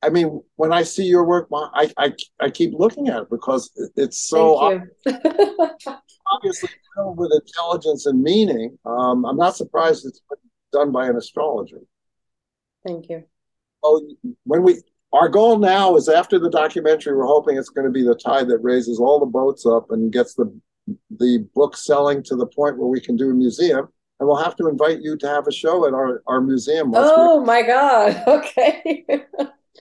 [0.03, 3.71] I mean, when I see your work, I, I, I keep looking at it because
[3.95, 4.57] it's so
[6.31, 8.77] obviously filled with intelligence and meaning.
[8.85, 10.21] Um, I'm not surprised it's
[10.71, 11.79] done by an astrologer.
[12.85, 13.23] Thank you.
[13.83, 14.07] Oh,
[14.43, 14.81] when we
[15.13, 18.47] our goal now is after the documentary, we're hoping it's going to be the tide
[18.49, 20.51] that raises all the boats up and gets the
[21.19, 23.87] the book selling to the point where we can do a museum.
[24.19, 26.91] And we'll have to invite you to have a show at our, our museum.
[26.95, 28.23] Oh my God.
[28.27, 29.05] Okay.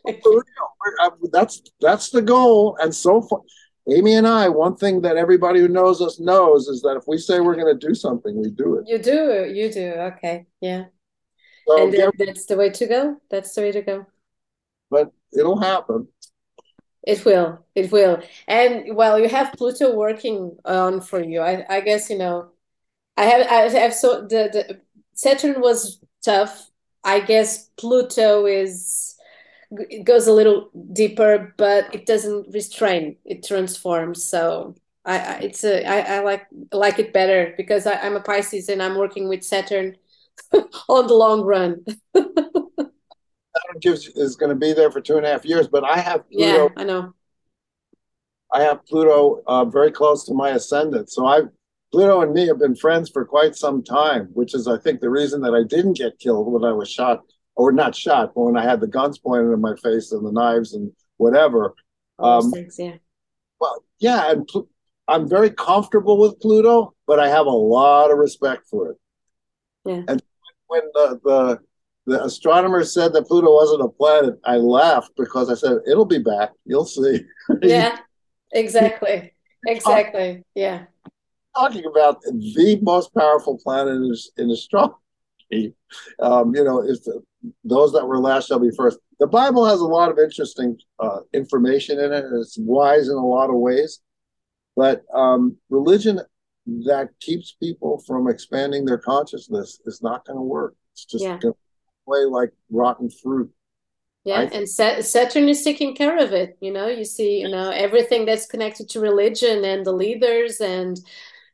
[0.06, 2.76] Uh, that's that's the goal.
[2.80, 3.40] And so far,
[3.88, 7.18] Amy and I, one thing that everybody who knows us knows is that if we
[7.18, 8.84] say we're going to do something, we do it.
[8.86, 9.50] You do.
[9.52, 9.88] You do.
[10.12, 10.46] Okay.
[10.60, 10.84] Yeah.
[11.66, 13.16] So, and that, that's the way to go.
[13.30, 14.06] That's the way to go.
[14.90, 16.08] But it'll happen.
[17.06, 17.64] It will.
[17.74, 18.20] It will.
[18.48, 21.40] And well, you have Pluto working on for you.
[21.40, 22.50] I, I guess you know.
[23.16, 23.46] I have.
[23.46, 24.80] I have so the, the
[25.14, 26.70] Saturn was tough.
[27.04, 29.16] I guess Pluto is
[29.70, 33.16] it goes a little deeper, but it doesn't restrain.
[33.24, 34.24] It transforms.
[34.24, 34.74] So
[35.04, 38.68] I, I it's a I, I like like it better because I, I'm a Pisces
[38.68, 39.96] and I'm working with Saturn
[40.88, 41.84] on the long run.
[43.80, 46.28] Gives is going to be there for two and a half years, but I have
[46.30, 46.64] Pluto.
[46.64, 47.14] Yeah, I know.
[48.52, 51.42] I have Pluto uh, very close to my ascendant, so I
[51.92, 55.10] Pluto and me have been friends for quite some time, which is I think the
[55.10, 57.20] reason that I didn't get killed when I was shot
[57.54, 60.32] or not shot, but when I had the guns pointed in my face and the
[60.32, 61.74] knives and whatever.
[62.18, 62.96] Um, things, yeah.
[63.60, 64.68] Well, yeah, and Pl-
[65.08, 68.96] I'm very comfortable with Pluto, but I have a lot of respect for it.
[69.84, 70.02] Yeah.
[70.08, 70.22] And
[70.66, 71.60] when the, the
[72.06, 76.18] the astronomer said that Pluto wasn't a planet, I laughed because I said it'll be
[76.18, 76.50] back.
[76.64, 77.20] You'll see.
[77.62, 77.98] yeah,
[78.52, 79.32] exactly,
[79.66, 80.44] exactly.
[80.54, 80.84] Yeah.
[81.56, 84.94] Talking about the most powerful planet in, in astronomy.
[86.20, 87.22] Um, you know, if the,
[87.64, 88.98] those that were last shall be first.
[89.18, 92.24] The Bible has a lot of interesting uh, information in it.
[92.24, 94.00] and It's wise in a lot of ways,
[94.76, 96.20] but um, religion
[96.66, 100.74] that keeps people from expanding their consciousness is not going to work.
[100.92, 101.38] It's just yeah.
[101.38, 101.58] going to
[102.06, 103.50] play like rotten fruit.
[104.24, 106.58] Yeah, and Saturn is taking care of it.
[106.60, 110.98] You know, you see, you know, everything that's connected to religion and the leaders and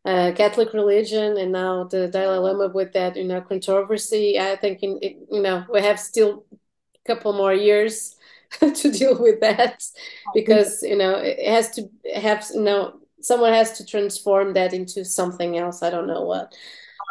[0.04, 4.38] uh, Catholic religion and now the Dalai Lama with that you know controversy.
[4.38, 8.16] I think in, it, you know we have still a couple more years
[8.60, 9.84] to deal with that
[10.34, 15.04] because you know it has to have you know someone has to transform that into
[15.04, 15.82] something else.
[15.82, 16.52] I don't know what.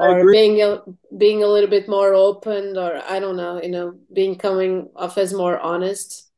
[0.01, 0.81] Or being a,
[1.17, 5.17] being a little bit more open, or I don't know, you know, being coming off
[5.17, 6.31] as more honest.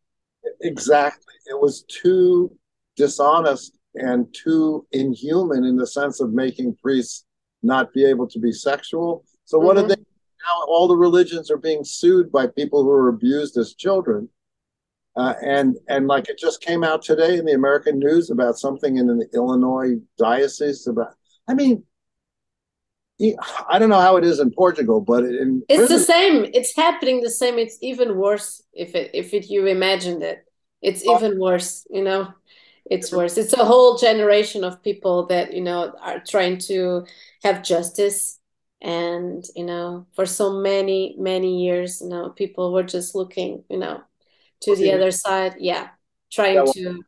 [0.61, 2.55] Exactly, it was too
[2.95, 7.25] dishonest and too inhuman in the sense of making priests
[7.61, 9.23] not be able to be sexual.
[9.45, 9.87] So what mm-hmm.
[9.87, 10.65] they now?
[10.67, 14.29] All the religions are being sued by people who are abused as children.
[15.15, 18.97] Uh, and and like it just came out today in the American news about something
[18.97, 21.13] in the Illinois diocese about.
[21.47, 21.83] I mean,
[23.69, 26.51] I don't know how it is in Portugal, but in it's prison, the same.
[26.53, 27.57] It's happening the same.
[27.57, 30.45] It's even worse if it if it you imagined it.
[30.81, 31.15] It's oh.
[31.17, 31.85] even worse.
[31.89, 32.33] You know
[32.85, 37.05] it's worse it's a whole generation of people that you know are trying to
[37.43, 38.39] have justice
[38.81, 43.77] and you know for so many many years you know people were just looking you
[43.77, 44.01] know
[44.61, 45.89] to the other side yeah
[46.31, 47.01] trying to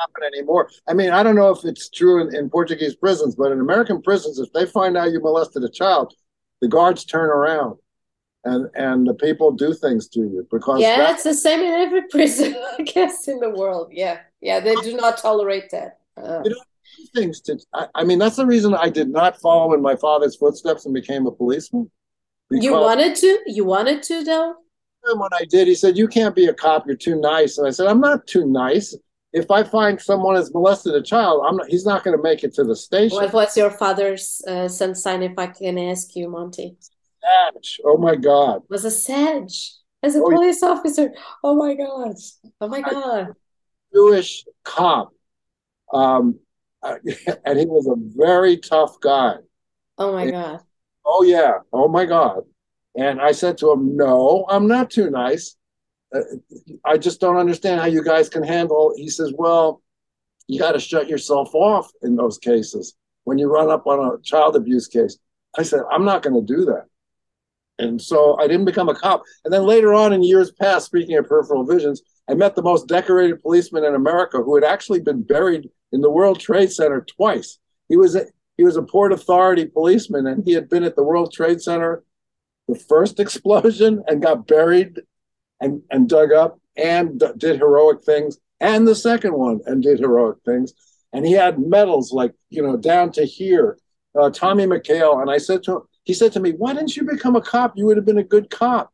[0.00, 0.70] happen anymore.
[0.86, 4.00] I mean i don't know if it's true in, in portuguese prisons but in american
[4.02, 6.14] prisons if they find out you molested a child
[6.60, 7.78] the guards turn around
[8.44, 12.02] and and the people do things to you because yeah it's the same in every
[12.10, 13.88] prison i guess in the world.
[13.92, 14.20] Yeah.
[14.40, 15.98] Yeah they do not tolerate that.
[16.16, 16.42] Uh.
[16.44, 16.56] you know,
[17.14, 20.36] things to I, I, mean that's the reason i did not follow in my father's
[20.36, 21.90] footsteps and became a policeman.
[22.50, 23.40] You wanted to?
[23.46, 24.54] You wanted to though?
[25.04, 26.86] And when i did he said you can't be a cop.
[26.86, 27.58] You're too nice.
[27.58, 28.96] And i said i'm not too nice
[29.32, 32.42] if i find someone has molested a child i'm not he's not going to make
[32.44, 36.16] it to the station what was your father's uh, sun sign if i can ask
[36.16, 36.76] you monte
[37.28, 37.62] Sag.
[37.84, 38.62] Oh my God.
[38.68, 39.50] Was a Sag
[40.02, 40.68] as a oh, police yeah.
[40.68, 41.12] officer.
[41.42, 42.14] Oh my God.
[42.60, 43.28] Oh my God.
[43.92, 45.12] Jewish cop.
[45.92, 46.38] Um,
[46.82, 49.36] and he was a very tough guy.
[49.96, 50.60] Oh my and, God.
[51.04, 51.58] Oh yeah.
[51.72, 52.42] Oh my God.
[52.96, 55.56] And I said to him, No, I'm not too nice.
[56.84, 58.94] I just don't understand how you guys can handle.
[58.96, 59.82] He says, Well,
[60.46, 62.94] you got to shut yourself off in those cases
[63.24, 65.18] when you run up on a child abuse case.
[65.56, 66.86] I said, I'm not going to do that.
[67.78, 69.22] And so I didn't become a cop.
[69.44, 72.88] And then later on in years past, speaking of peripheral visions, I met the most
[72.88, 77.58] decorated policeman in America who had actually been buried in the World Trade Center twice.
[77.88, 78.24] He was a,
[78.56, 82.02] he was a Port Authority policeman, and he had been at the World Trade Center
[82.66, 85.00] the first explosion and got buried
[85.60, 86.60] and, and dug up.
[86.76, 90.72] and did heroic things, and the second one and did heroic things.
[91.12, 93.78] And he had medals like, you know, down to here.
[94.18, 95.20] Uh, Tommy McHale.
[95.20, 97.74] And I said to him, he said to me, Why didn't you become a cop?
[97.76, 98.92] You would have been a good cop.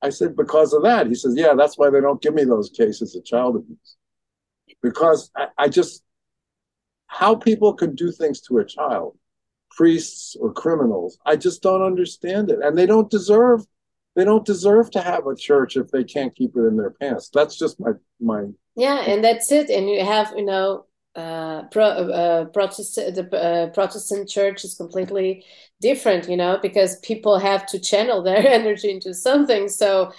[0.00, 1.08] I said, Because of that.
[1.08, 3.96] He says, Yeah, that's why they don't give me those cases of child abuse.
[4.82, 6.02] Because I, I just,
[7.06, 9.18] how people can do things to a child,
[9.70, 12.60] priests or criminals, I just don't understand it.
[12.62, 13.66] And they don't deserve
[14.14, 17.30] they don't deserve to have a church if they can't keep it in their pants.
[17.32, 18.44] That's just my my.
[18.76, 19.70] Yeah, and that's it.
[19.70, 25.44] And you have you know uh, pro, uh, Protestant the uh, Protestant church is completely
[25.80, 29.68] different, you know, because people have to channel their energy into something.
[29.68, 30.12] So,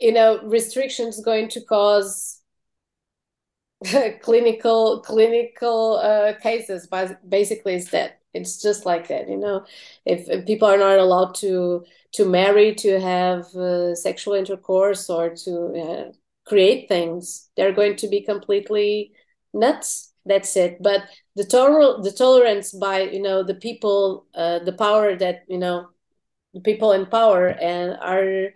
[0.00, 2.40] you know, restrictions going to cause
[4.22, 6.86] clinical clinical uh, cases.
[6.86, 9.64] But basically, is that it's just like that, you know.
[10.04, 15.30] If, if people are not allowed to to marry, to have uh, sexual intercourse, or
[15.30, 16.12] to uh,
[16.46, 19.12] create things, they're going to be completely
[19.52, 20.12] nuts.
[20.24, 20.82] That's it.
[20.82, 21.04] But
[21.36, 25.88] the total the tolerance by you know the people uh, the power that you know
[26.54, 28.50] the people in power and are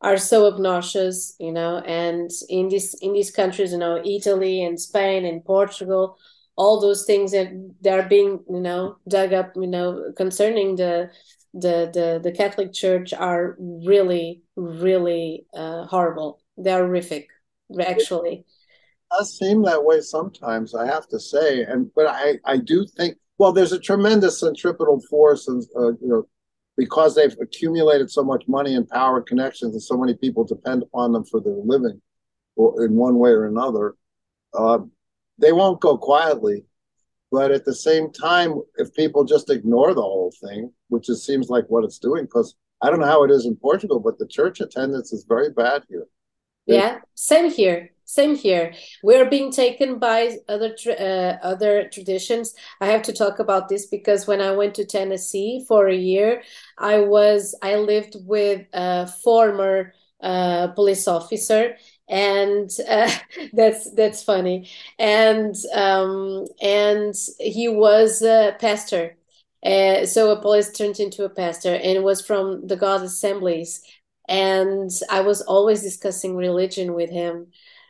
[0.00, 1.78] are so obnoxious you know?
[1.78, 6.18] And in this in these countries you know italy and spain and portugal
[6.56, 7.48] all those things that
[7.80, 11.10] they're being you know dug up you know concerning the
[11.54, 17.28] the the, the catholic church are really really uh, horrible they're horrific
[17.80, 18.44] actually
[19.10, 21.62] does seem that way sometimes, I have to say.
[21.62, 26.08] And but I, I do think well, there's a tremendous centripetal force, and uh, you
[26.08, 26.28] know,
[26.76, 31.12] because they've accumulated so much money and power, connections, and so many people depend upon
[31.12, 32.00] them for their living,
[32.56, 33.94] or in one way or another.
[34.54, 34.78] Uh,
[35.38, 36.64] they won't go quietly,
[37.30, 41.48] but at the same time, if people just ignore the whole thing, which it seems
[41.48, 44.26] like what it's doing, because I don't know how it is in Portugal, but the
[44.26, 46.06] church attendance is very bad here.
[46.66, 48.72] Yeah, same here same here
[49.02, 54.26] we're being taken by other uh, other traditions i have to talk about this because
[54.26, 56.42] when i went to tennessee for a year
[56.78, 61.76] i was i lived with a former uh, police officer
[62.08, 63.10] and uh,
[63.52, 64.70] that's that's funny.
[64.98, 69.16] And um, and he was a pastor.
[69.64, 73.82] Uh, so a police turned into a pastor and was from the god assemblies.
[74.28, 77.48] And i was always discussing religion with him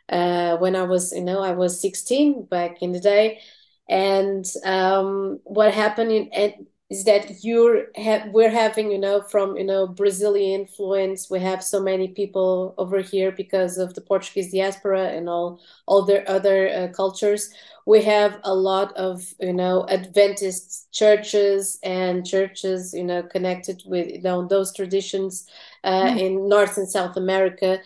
[0.09, 3.41] uh, when I was, you know, I was 16 back in the day.
[3.89, 9.63] And um, what happened in, is that you're ha- we're having, you know, from you
[9.65, 15.07] know Brazilian influence, we have so many people over here because of the Portuguese diaspora
[15.09, 17.49] and all all their other uh, cultures.
[17.87, 24.07] We have a lot of you know Adventist churches and churches, you know, connected with
[24.11, 25.47] you know those traditions
[25.87, 26.19] uh, mm.
[26.19, 27.79] in North and South America.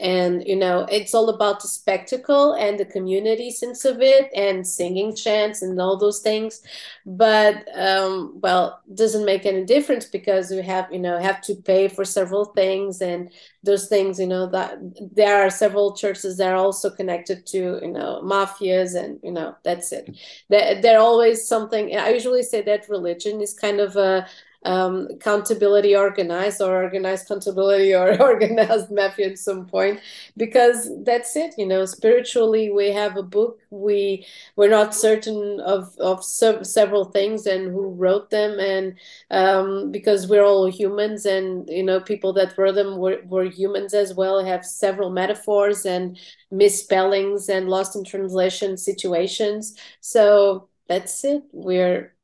[0.00, 4.66] And, you know, it's all about the spectacle and the community sense of it and
[4.66, 6.62] singing chants and all those things.
[7.06, 11.88] But, um, well, doesn't make any difference because we have, you know, have to pay
[11.88, 13.30] for several things and
[13.62, 14.78] those things, you know, that
[15.14, 19.54] there are several churches that are also connected to, you know, mafias and, you know,
[19.62, 20.16] that's it.
[20.48, 24.26] They're, they're always something, I usually say that religion is kind of a,
[24.64, 30.00] um, accountability organized or organized accountability or organized mafia at some point
[30.36, 31.84] because that's it you know.
[31.84, 33.60] Spiritually we have a book.
[33.70, 38.96] We we're not certain of of se- several things and who wrote them and
[39.30, 43.94] um, because we're all humans and you know people that wrote them were, were humans
[43.94, 46.18] as well have several metaphors and
[46.50, 49.76] misspellings and lost in translation situations.
[50.00, 51.42] So that's it.
[51.52, 52.14] We're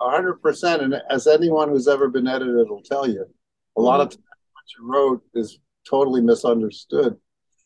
[0.00, 0.82] hundred percent.
[0.82, 3.24] And as anyone who's ever been edited will tell you,
[3.76, 4.16] a lot of mm-hmm.
[4.16, 7.16] times what you wrote is totally misunderstood.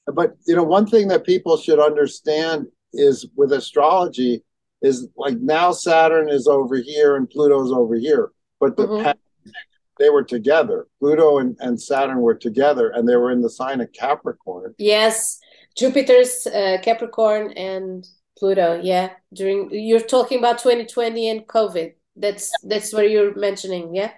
[0.07, 4.45] But you know, one thing that people should understand is with astrology
[4.83, 9.51] is like now Saturn is over here and Pluto's over here, but the mm-hmm.
[9.99, 10.87] they were together.
[11.01, 14.75] Pluto and, and Saturn were together, and they were in the sign of Capricorn.
[14.79, 15.41] Yes,
[15.77, 18.07] Jupiter's uh, Capricorn and
[18.39, 19.11] Pluto, yeah.
[19.33, 21.95] During you're talking about 2020 and COVID.
[22.17, 24.13] That's that's what you're mentioning, yeah.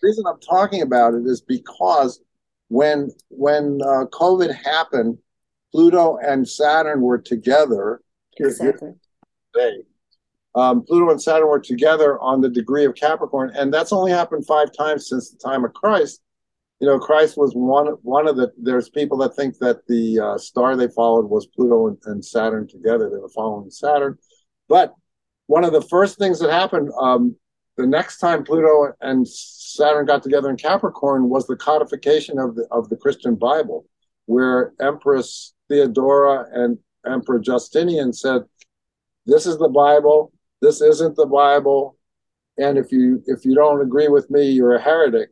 [0.00, 2.20] The reason I'm talking about it is because
[2.68, 5.18] when when uh, COVID happened,
[5.72, 8.00] Pluto and Saturn were together.
[8.38, 8.92] Exactly.
[9.54, 9.72] They,
[10.54, 14.46] um, Pluto and Saturn were together on the degree of Capricorn, and that's only happened
[14.46, 16.20] five times since the time of Christ
[16.82, 18.52] you know, Christ was one one of the.
[18.60, 22.66] There's people that think that the uh, star they followed was Pluto and, and, Saturn
[22.66, 23.08] together.
[23.08, 24.18] They were following Saturn,
[24.68, 24.92] but
[25.46, 27.36] one of the first things that happened um,
[27.76, 32.66] the next time Pluto and Saturn got together in Capricorn was the codification of the
[32.72, 33.86] of the Christian Bible.
[34.26, 38.42] where Empress Theodora and Emperor Justinian said,
[39.24, 40.32] "This is the Bible.
[40.60, 41.96] This isn't the Bible,
[42.58, 45.30] and if you if you don't agree with me, you're a heretic."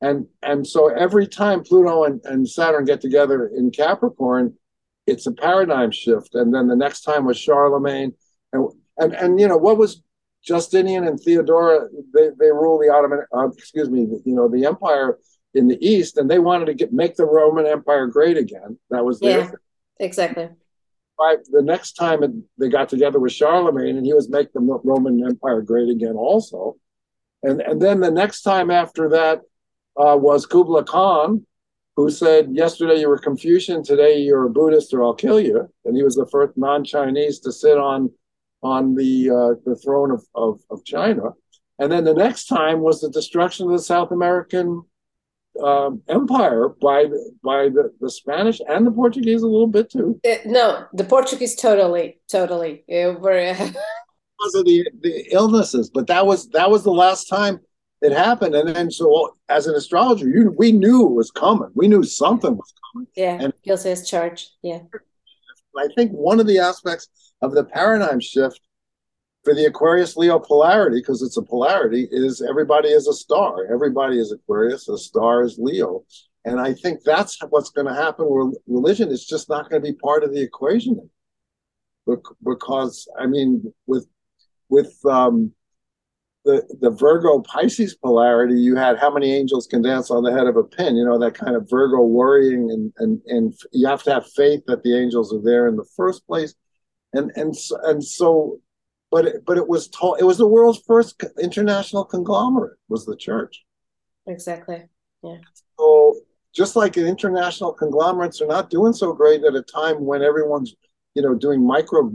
[0.00, 4.54] And and so every time Pluto and, and Saturn get together in Capricorn,
[5.06, 6.34] it's a paradigm shift.
[6.34, 8.12] And then the next time was Charlemagne,
[8.52, 10.02] and and and you know what was
[10.44, 11.88] Justinian and Theodora?
[12.14, 15.18] They they rule the Ottoman, uh, excuse me, you know the empire
[15.54, 18.78] in the east, and they wanted to get make the Roman Empire great again.
[18.90, 19.56] That was their yeah, thing.
[19.98, 20.48] exactly.
[21.18, 21.38] Right.
[21.50, 25.26] The next time it, they got together with Charlemagne, and he was make the Roman
[25.26, 26.76] Empire great again, also.
[27.42, 29.40] And and then the next time after that
[29.98, 31.44] uh, was Kubla Khan,
[31.96, 35.68] who said, Yesterday you were Confucian, today you're a Buddhist, or I'll kill you.
[35.84, 38.10] And he was the first non Chinese to sit on,
[38.62, 41.30] on the, uh, the throne of, of, of, China.
[41.78, 44.82] And then the next time was the destruction of the South American
[45.62, 50.20] um, empire by the, by the, the Spanish and the Portuguese a little bit too.
[50.24, 52.84] Uh, no, the Portuguese totally, totally.
[52.88, 53.54] Were,
[54.38, 57.60] because of the, the illnesses, but that was that was the last time
[58.00, 58.54] it happened.
[58.54, 61.70] And then, so as an astrologer, you, we knew it was coming.
[61.74, 63.08] We knew something was coming.
[63.16, 63.38] Yeah.
[63.40, 64.50] And Gil says charge.
[64.62, 64.80] Yeah.
[65.76, 67.08] I think one of the aspects
[67.42, 68.60] of the paradigm shift
[69.44, 73.72] for the Aquarius Leo polarity, because it's a polarity, is everybody is a star.
[73.72, 76.04] Everybody is Aquarius, a star is Leo.
[76.44, 79.92] And I think that's what's going to happen where religion is just not going to
[79.92, 81.10] be part of the equation.
[82.42, 84.06] Because, I mean, with,
[84.68, 85.52] with, um,
[86.48, 90.46] the the Virgo Pisces polarity, you had how many angels can dance on the head
[90.46, 90.96] of a pin?
[90.96, 94.62] You know that kind of Virgo worrying, and and and you have to have faith
[94.66, 96.54] that the angels are there in the first place,
[97.12, 98.60] and and and so,
[99.10, 103.16] but it, but it was told it was the world's first international conglomerate was the
[103.16, 103.66] church.
[104.26, 104.84] Exactly.
[105.22, 105.36] Yeah.
[105.78, 106.16] So
[106.54, 110.74] just like international conglomerates are not doing so great at a time when everyone's
[111.12, 112.10] you know doing micro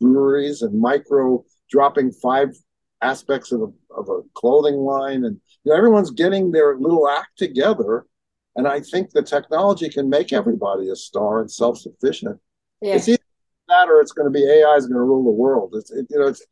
[0.00, 2.48] breweries and micro dropping five
[3.02, 7.36] aspects of a, of a clothing line and you know, everyone's getting their little act
[7.36, 8.06] together.
[8.56, 12.40] And i think the technology can make everybody a star and self-sufficient.
[12.80, 12.96] Yeah.
[12.96, 13.22] it's either
[13.68, 15.74] that or it's going to be ai is going to rule the world.
[15.76, 16.44] It's it, you know it's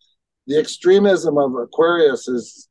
[0.46, 2.68] the extremism of aquarius is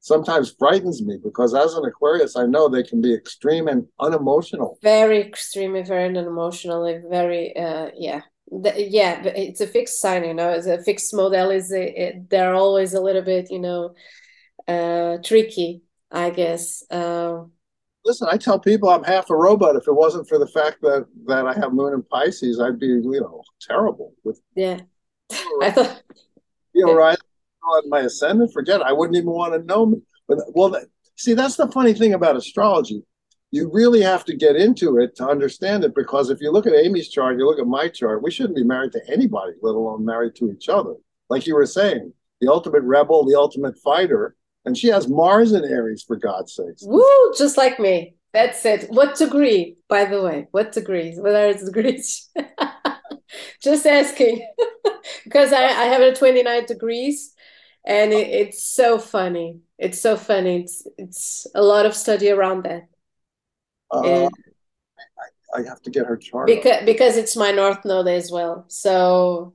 [0.00, 4.78] sometimes frightens me because as an aquarius i know they can be extreme and unemotional.
[4.82, 10.50] Very extremely very unemotionally very uh yeah the, yeah it's a fixed sign you know
[10.50, 13.94] it's a fixed model is it, it, they're always a little bit you know
[14.68, 16.84] uh tricky i guess.
[16.90, 17.44] Uh,
[18.04, 19.76] listen i tell people i'm half a robot.
[19.76, 22.86] If it wasn't for the fact that that i have moon in pisces i'd be
[22.86, 24.80] you know terrible with yeah.
[25.62, 26.02] I thought
[26.74, 26.98] you know yeah.
[26.98, 27.18] right.
[27.64, 28.86] On my ascendant forget it.
[28.86, 30.02] i wouldn't even want to know me.
[30.28, 30.76] But well
[31.16, 33.02] see that's the funny thing about astrology
[33.54, 36.74] you really have to get into it to understand it because if you look at
[36.74, 40.04] Amy's chart, you look at my chart, we shouldn't be married to anybody, let alone
[40.04, 40.94] married to each other.
[41.30, 44.34] Like you were saying, the ultimate rebel, the ultimate fighter,
[44.64, 46.82] and she has Mars in Aries for God's sakes.
[46.84, 48.16] Woo, just like me.
[48.32, 48.90] That's it.
[48.90, 50.48] What degree, by the way?
[50.50, 51.20] What degrees?
[51.20, 52.28] What are the degrees?
[53.62, 54.48] just asking.
[55.24, 57.34] because I, I have a 29 degrees
[57.86, 59.60] and it, it's so funny.
[59.78, 60.62] It's so funny.
[60.62, 62.88] It's it's a lot of study around that.
[63.94, 64.28] Uh,
[65.56, 66.46] I, I, have to get her chart.
[66.46, 68.64] Because because it's my north node as well.
[68.68, 69.54] So.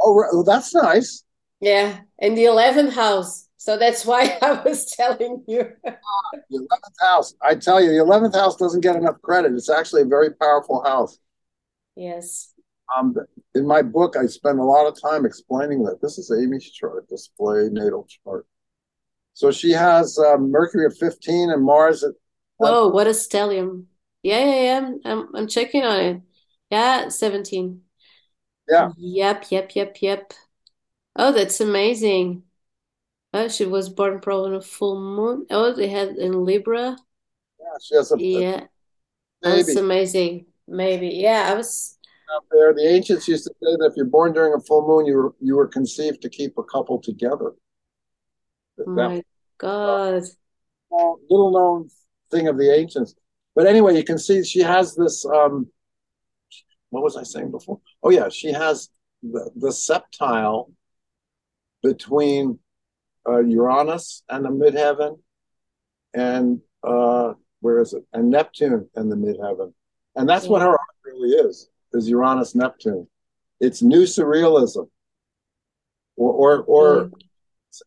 [0.00, 1.24] Oh, well, that's nice.
[1.60, 3.48] Yeah, in the eleventh house.
[3.56, 5.70] So that's why I was telling you.
[5.84, 5.96] the
[6.50, 7.34] eleventh house.
[7.42, 9.52] I tell you, the eleventh house doesn't get enough credit.
[9.52, 11.18] It's actually a very powerful house.
[11.96, 12.52] Yes.
[12.96, 13.14] Um,
[13.54, 16.00] in my book, I spend a lot of time explaining that.
[16.02, 18.46] This is Amy's chart, display natal chart.
[19.32, 22.12] So she has um, Mercury at 15 and Mars at
[22.56, 23.86] Whoa, what a stellium.
[24.22, 24.90] Yeah, yeah, yeah.
[25.04, 26.22] I'm I'm checking on it.
[26.70, 27.82] Yeah, 17.
[28.68, 28.90] Yeah.
[28.96, 30.32] Yep, yep, yep, yep.
[31.16, 32.44] Oh, that's amazing.
[33.32, 35.46] Oh, she was born probably on a full moon.
[35.50, 36.96] Oh, they had in Libra.
[37.60, 38.66] Yeah, she has a Yeah.
[39.42, 40.46] That's amazing.
[40.66, 41.08] Maybe.
[41.08, 41.98] Yeah, I was
[42.34, 42.72] out there.
[42.72, 45.34] The ancients used to say that if you're born during a full moon, you were
[45.40, 47.52] you were conceived to keep a couple together.
[48.86, 49.24] My that,
[49.58, 50.22] God.
[50.92, 51.90] Uh, little known
[52.34, 53.14] thing of the ancients.
[53.54, 55.24] But anyway, you can see she has this.
[55.24, 55.68] Um,
[56.90, 57.80] what was I saying before?
[58.02, 58.88] Oh yeah, she has
[59.22, 60.72] the, the septile
[61.82, 62.58] between
[63.28, 65.18] uh, Uranus and the midheaven,
[66.14, 68.04] and uh, where is it?
[68.12, 69.72] And Neptune and the midheaven,
[70.16, 73.06] and that's what her art really is: is Uranus Neptune.
[73.60, 74.88] It's new surrealism,
[76.16, 77.10] or or, or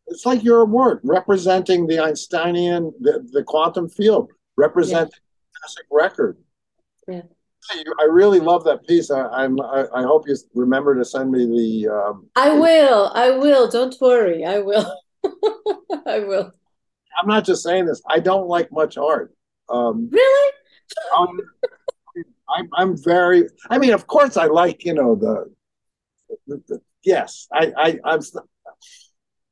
[0.08, 5.60] it's like your work representing the Einsteinian, the, the quantum field, representing yeah.
[5.62, 6.38] classic record.
[7.08, 7.22] Yeah.
[8.00, 9.12] I really love that piece.
[9.12, 11.90] I, am I, I, hope you remember to send me the.
[11.90, 13.12] Um, I will.
[13.14, 13.68] I will.
[13.68, 14.46] Don't worry.
[14.46, 14.90] I will.
[16.06, 16.52] I will.
[17.20, 18.02] I'm not just saying this.
[18.10, 19.34] I don't like much art.
[19.70, 20.54] Um, really?
[21.18, 21.40] um,
[22.50, 23.50] I'm, I'm very.
[23.70, 25.54] I mean, of course, I like you know the.
[26.48, 28.22] the, the yes, I, I I'm.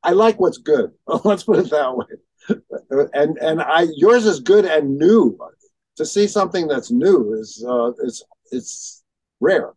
[0.03, 0.91] I like what's good.
[1.26, 2.06] Let's put it that way.
[3.14, 5.38] And and I yours is good and new
[5.98, 9.04] to see something that's new is uh, it's it's
[9.40, 9.74] rare.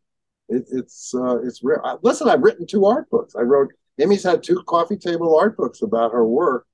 [0.48, 1.82] It, it's uh, it's rare.
[2.02, 3.34] Listen, I've written two art books.
[3.36, 3.72] I wrote.
[4.00, 6.66] Amy's had two coffee table art books about her work,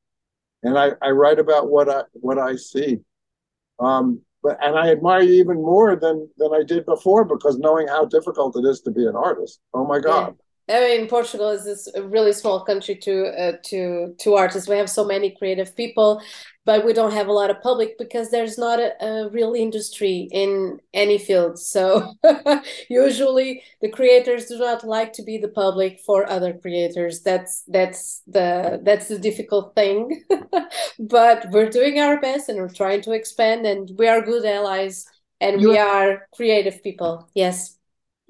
[0.62, 3.00] and I, I write about what I what I see.
[3.80, 7.88] Um, but and I admire you even more than than I did before because knowing
[7.88, 9.60] how difficult it is to be an artist.
[9.72, 10.34] Oh my God!
[10.68, 14.66] I mean, Portugal is this really small country to uh, to to artists.
[14.66, 16.22] We have so many creative people,
[16.64, 20.26] but we don't have a lot of public because there's not a, a real industry
[20.32, 21.58] in any field.
[21.58, 22.14] So
[22.88, 27.20] usually the creators do not like to be the public for other creators.
[27.20, 30.22] That's that's the that's the difficult thing.
[30.98, 35.04] but we're doing our best and we're trying to expand, and we are good allies,
[35.42, 37.28] and you we are creative people.
[37.34, 37.76] Yes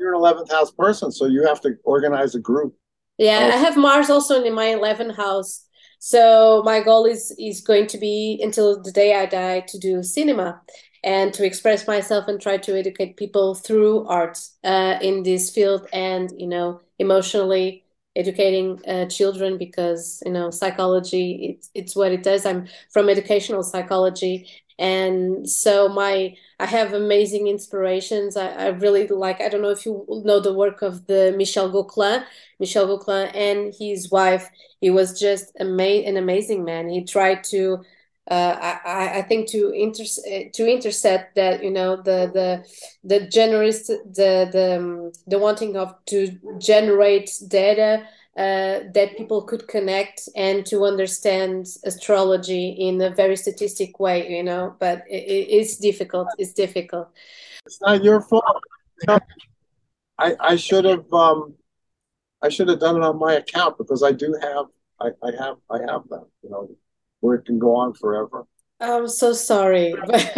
[0.05, 2.75] you're an 11th house person, so you have to organize a group.
[3.17, 5.67] Yeah, I have Mars also in my 11th house.
[5.99, 10.03] So my goal is is going to be until the day I die to do
[10.03, 10.61] cinema
[11.03, 15.87] and to express myself and try to educate people through art uh, in this field
[15.93, 17.85] and you know emotionally
[18.17, 22.45] educating uh, children because you know psychology it's it's what it does.
[22.45, 28.37] I'm from educational psychology and so my i have amazing inspirations.
[28.37, 31.71] I, I, really like i don't know if you know the work of the michel
[31.71, 32.25] gauquelin
[32.59, 34.51] michel gauquelin and his wife.
[34.81, 36.89] He was just ama- an amazing man.
[36.89, 37.85] He tried to
[38.31, 42.65] uh, I, I think to inter- to intercept that you know the the
[43.05, 48.07] the generous the the um, the wanting of to generate data
[48.37, 54.43] uh, that people could connect and to understand astrology in a very statistic way, you
[54.43, 54.75] know.
[54.81, 56.29] But it, it's difficult.
[56.39, 57.09] It's difficult.
[57.65, 58.45] It's not your fault.
[60.19, 61.55] I I should have um
[62.43, 64.67] I should have done it on my account because I do have
[65.01, 66.71] I, I have I have that you know
[67.21, 68.47] where it can go on forever.
[68.91, 70.33] I'm so sorry, but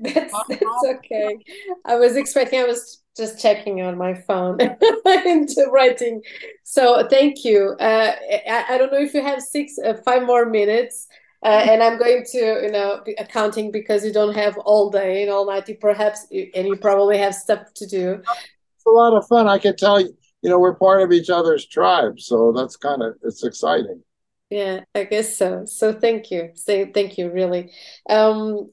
[0.00, 1.38] that's that's okay.
[1.84, 2.60] I was expecting.
[2.60, 4.60] I was just checking on my phone
[5.06, 6.22] into writing.
[6.64, 7.74] So thank you.
[7.80, 8.12] Uh,
[8.48, 11.08] I, I don't know if you have six, uh, five more minutes.
[11.42, 15.22] Uh, and I'm going to, you know, be accounting because you don't have all day
[15.22, 15.68] and all night.
[15.68, 18.14] You perhaps, and you probably have stuff to do.
[18.14, 19.46] It's a lot of fun.
[19.46, 23.02] I can tell you, you know, we're part of each other's tribe, so that's kind
[23.02, 24.02] of it's exciting.
[24.50, 25.64] Yeah, I guess so.
[25.64, 26.52] So thank you.
[26.56, 27.72] Thank you, really.
[28.08, 28.70] Um,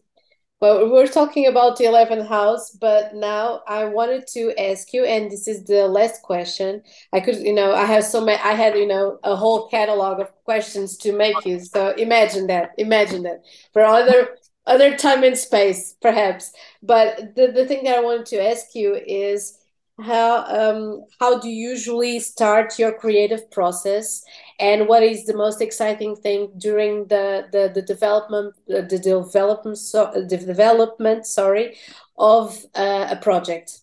[0.62, 5.32] well, we're talking about the 11th house, but now I wanted to ask you, and
[5.32, 6.84] this is the last question.
[7.14, 10.20] I could, you know, I have so many, I had, you know, a whole catalog
[10.22, 11.60] of questions to make you.
[11.60, 13.44] So imagine that, imagine that
[13.74, 14.38] for other
[14.68, 16.54] other time and space, perhaps.
[16.84, 19.60] But the, the thing that I wanted to ask you is
[20.02, 24.24] how um, how do you usually start your creative process
[24.60, 29.78] and what is the most exciting thing during the the, the development uh, the development
[29.78, 31.78] so, the development sorry
[32.18, 33.82] of uh, a project?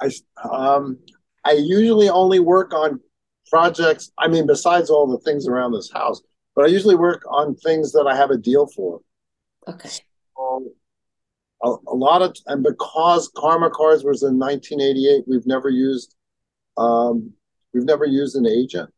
[0.00, 0.10] I
[0.48, 0.98] um
[1.44, 3.00] i usually only work on
[3.50, 6.20] projects i mean besides all the things around this house
[6.54, 9.00] but i usually work on things that i have a deal for.
[9.66, 9.90] Okay.
[11.64, 16.14] A, a, lot of and because karma cards was in 1988 we've never used
[16.76, 17.32] um,
[17.74, 18.90] we've never used an agent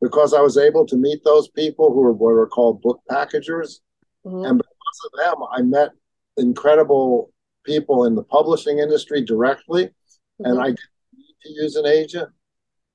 [0.00, 3.80] because i was able to meet those people who were what are called book packagers
[4.24, 4.44] mm-hmm.
[4.44, 5.90] and because of them i met
[6.36, 7.32] incredible
[7.64, 10.46] people in the publishing industry directly mm-hmm.
[10.46, 10.78] and i didn't
[11.16, 12.28] need to use an agent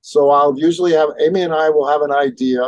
[0.00, 2.62] so i'll usually have amy and i will have an idea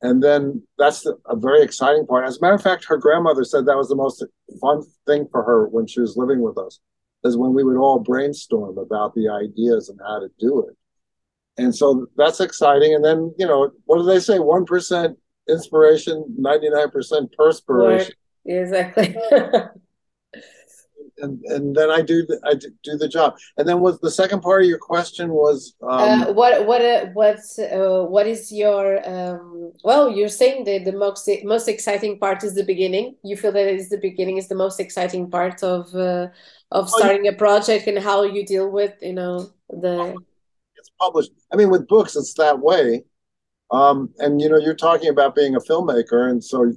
[0.00, 2.26] and then that's the, a very exciting part.
[2.26, 4.24] As a matter of fact, her grandmother said that was the most
[4.60, 6.78] fun thing for her when she was living with us,
[7.24, 10.76] is when we would all brainstorm about the ideas and how to do it.
[11.58, 12.94] And so that's exciting.
[12.94, 14.38] And then, you know, what do they say?
[14.38, 15.16] 1%
[15.48, 18.12] inspiration, 99% perspiration.
[18.46, 19.16] Exactly.
[21.20, 23.36] and and then I do the, I do the job.
[23.56, 27.06] And then was the second part of your question was um, uh, what what uh,
[27.12, 32.44] what's uh, what is your um, well you're saying that the most most exciting part
[32.44, 33.16] is the beginning.
[33.22, 36.28] You feel that is the beginning is the most exciting part of uh,
[36.70, 40.16] of oh, starting a project and how you deal with you know the
[41.00, 41.30] published.
[41.52, 43.04] I mean, with books, it's that way.
[43.70, 46.72] Um, and you know, you're talking about being a filmmaker, and so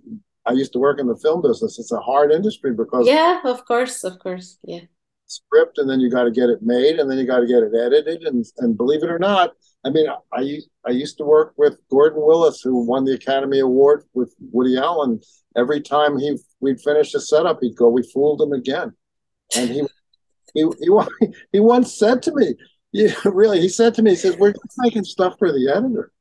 [0.46, 1.80] I used to work in the film business.
[1.80, 4.82] It's a hard industry because yeah, of course, of course, yeah.
[5.26, 7.64] script and then you got to get it made and then you got to get
[7.64, 9.52] it edited and and believe it or not
[9.86, 14.04] i mean i i used to work with gordon willis who won the academy award
[14.14, 15.22] with woody allen
[15.56, 18.92] every time he we'd finish a setup he'd go we fooled him again
[19.56, 19.82] and he
[20.54, 20.90] he he,
[21.54, 22.54] he once said to me
[22.92, 23.60] yeah really.
[23.62, 26.12] He said to me he says we're just making stuff for the editor.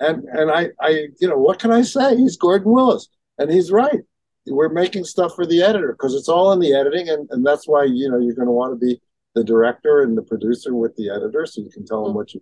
[0.00, 2.16] And and i i you know what can i say?
[2.16, 3.08] He's gordon willis.
[3.38, 4.00] And he's right.
[4.46, 7.66] We're making stuff for the editor because it's all in the editing and, and that's
[7.66, 9.00] why you know you're going to want to be
[9.34, 12.18] the director and the producer with the editor so you can tell them mm-hmm.
[12.18, 12.40] what you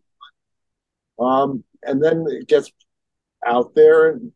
[1.19, 1.33] want.
[1.33, 2.71] Um, and then it gets
[3.47, 4.33] out there and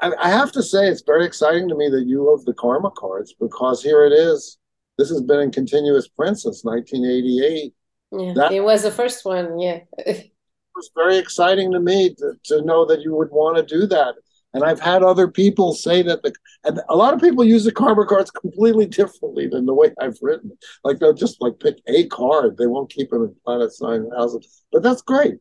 [0.00, 2.90] I, I, have to say it's very exciting to me that you love the karma
[2.92, 4.58] cards because here it is.
[4.96, 7.72] This has been in continuous print since 1988
[8.12, 10.30] yeah that, it was the first one yeah it
[10.74, 14.14] was very exciting to me to, to know that you would want to do that
[14.54, 16.32] and I've had other people say that the
[16.64, 20.18] and a lot of people use the karma cards completely differently than the way I've
[20.22, 20.64] written it.
[20.84, 22.56] Like they'll just like pick a card.
[22.56, 24.64] They won't keep them in planet sign houses.
[24.72, 25.34] But that's great.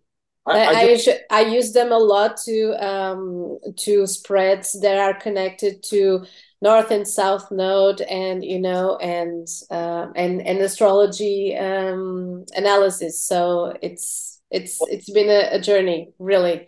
[0.46, 5.14] I, I, I, just, I, use them a lot to um, to spreads that are
[5.14, 6.26] connected to
[6.62, 13.24] north and south node and you know and uh, and and astrology um, analysis.
[13.24, 16.68] So it's it's it's been a, a journey really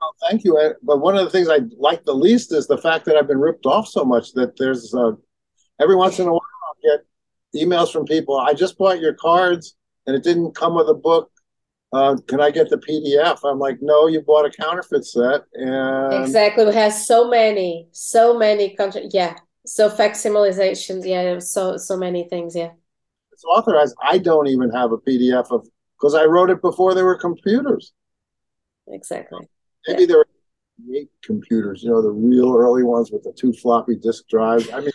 [0.00, 0.74] Oh, thank you.
[0.82, 3.40] But one of the things I like the least is the fact that I've been
[3.40, 5.12] ripped off so much that there's uh,
[5.80, 7.06] every once in a while I'll get
[7.60, 8.38] emails from people.
[8.38, 9.74] I just bought your cards
[10.06, 11.30] and it didn't come with a book.
[11.92, 13.40] Uh, can I get the PDF?
[13.44, 15.42] I'm like, no, you bought a counterfeit set.
[15.54, 19.10] And exactly, we have so many, so many countries.
[19.14, 21.06] Yeah, so facsimilizations.
[21.06, 22.54] Yeah, so so many things.
[22.54, 22.72] Yeah,
[23.32, 23.94] it's authorized.
[24.02, 25.66] I don't even have a PDF of
[25.98, 27.92] because I wrote it before there were computers.
[28.88, 29.48] Exactly.
[29.86, 30.06] Maybe yeah.
[30.06, 30.28] there were
[30.94, 34.70] eight computers, you know, the real early ones with the two floppy disk drives.
[34.70, 34.92] I mean,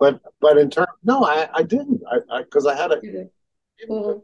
[0.00, 2.02] but but in terms, no, I, I didn't.
[2.30, 2.96] I because I, I, had a.
[2.96, 4.18] Mm-hmm.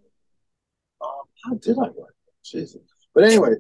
[1.45, 1.95] How did I write
[2.45, 2.81] Jesus.
[3.15, 3.55] But anyway,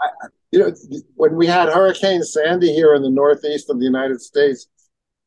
[0.00, 0.06] I,
[0.52, 0.72] you know,
[1.14, 4.66] when we had Hurricane Sandy here in the northeast of the United States,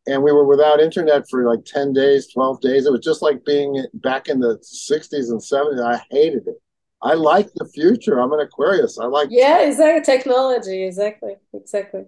[0.06, 3.46] and we were without internet for like 10 days, 12 days, it was just like
[3.46, 5.82] being back in the 60s and 70s.
[5.82, 6.62] I hated it.
[7.02, 8.20] I like the future.
[8.20, 8.98] I'm an Aquarius.
[8.98, 9.30] I like.
[9.32, 10.02] Yeah, exactly.
[10.04, 10.84] Technology.
[10.84, 11.36] Exactly.
[11.54, 12.04] Exactly.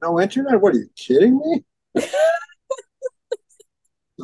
[0.00, 0.60] no internet.
[0.60, 2.02] What are you kidding me?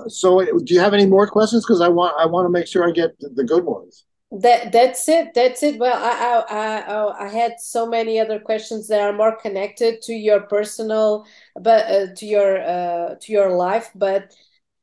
[0.06, 1.64] so, do you have any more questions?
[1.64, 4.04] Because I want I want to make sure I get the good ones.
[4.30, 5.32] That that's it.
[5.34, 5.78] That's it.
[5.78, 10.12] Well, I I I, I had so many other questions that are more connected to
[10.12, 11.24] your personal,
[11.58, 13.90] but uh, to your uh, to your life.
[13.94, 14.36] But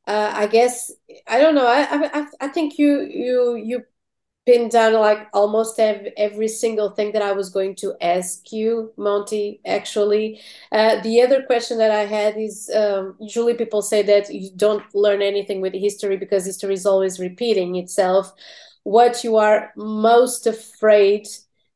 [0.07, 0.91] uh, I guess
[1.27, 1.67] I don't know.
[1.67, 1.85] I
[2.21, 3.83] I I think you you you
[4.45, 8.93] pinned down like almost every, every single thing that I was going to ask you,
[8.97, 9.61] Monte.
[9.65, 10.41] Actually,
[10.71, 14.83] uh, the other question that I had is um, usually people say that you don't
[14.95, 18.33] learn anything with history because history is always repeating itself.
[18.85, 21.27] What you are most afraid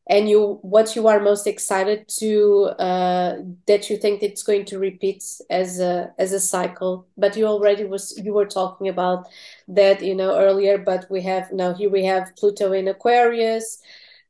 [0.10, 3.38] and you what you are most excited to uh,
[3.68, 7.08] that you think it's going to repeat as a as a cycle.
[7.16, 9.28] But you already was you were talking about
[9.68, 13.82] that you know earlier but we have now here we have pluto in aquarius.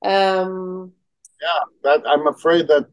[0.04, 0.94] Um
[1.42, 2.86] yeah that i'm afraid that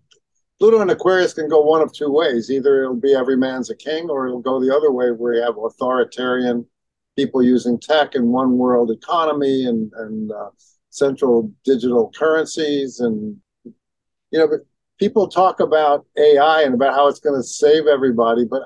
[0.59, 2.51] pluto in aquarius can go one of two ways.
[2.51, 5.43] Either it'll be every man's a king or it'll go the other way where you
[5.43, 6.67] have authoritarian
[7.16, 10.51] people using tech and one world economy and and uh,
[10.90, 14.60] central digital currencies and you know but
[14.98, 18.62] people talk about ai and about how it's going to save everybody but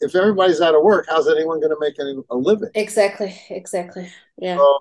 [0.00, 2.70] if everybody's out of work how's anyone going to make any, a living?
[2.74, 4.56] Exactly exactly yeah.
[4.56, 4.78] So,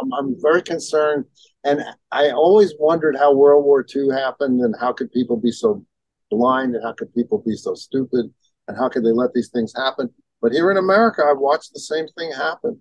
[0.00, 1.24] um, i'm very concerned
[1.64, 5.84] and i always wondered how world war ii happened and how could people be so
[6.30, 8.26] blind and how could people be so stupid
[8.66, 10.10] and how could they let these things happen
[10.40, 12.80] but here in america i've watched the same thing happen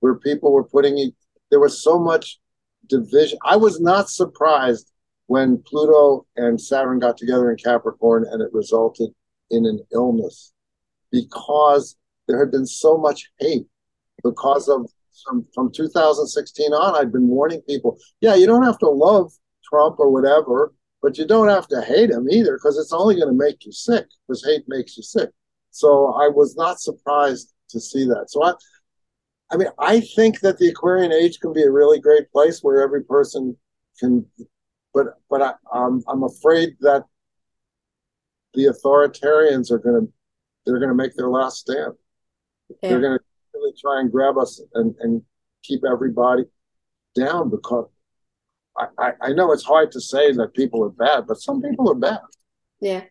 [0.00, 1.12] where people were putting
[1.50, 2.38] there was so much
[2.88, 3.38] division.
[3.44, 4.92] I was not surprised
[5.26, 9.10] when Pluto and Saturn got together in Capricorn and it resulted
[9.50, 10.52] in an illness
[11.10, 11.96] because
[12.26, 13.66] there had been so much hate
[14.22, 14.90] because of
[15.24, 16.96] from, from 2016 on.
[16.96, 19.32] I'd been warning people, yeah, you don't have to love
[19.64, 20.72] Trump or whatever,
[21.02, 23.72] but you don't have to hate him either because it's only going to make you
[23.72, 25.30] sick because hate makes you sick.
[25.70, 28.26] So I was not surprised to see that.
[28.28, 28.52] So I,
[29.50, 32.82] I mean, I think that the Aquarian age can be a really great place where
[32.82, 33.56] every person
[33.98, 34.26] can,
[34.94, 37.04] but but I, I'm I'm afraid that
[38.54, 40.12] the authoritarians are going to
[40.66, 41.94] they're going to make their last stand.
[42.82, 42.90] Yeah.
[42.90, 43.24] They're going to
[43.54, 45.22] really try and grab us and, and
[45.62, 46.44] keep everybody
[47.16, 47.88] down because
[48.76, 51.90] I, I, I know it's hard to say that people are bad, but some people
[51.90, 52.20] are bad.
[52.80, 53.04] Yeah.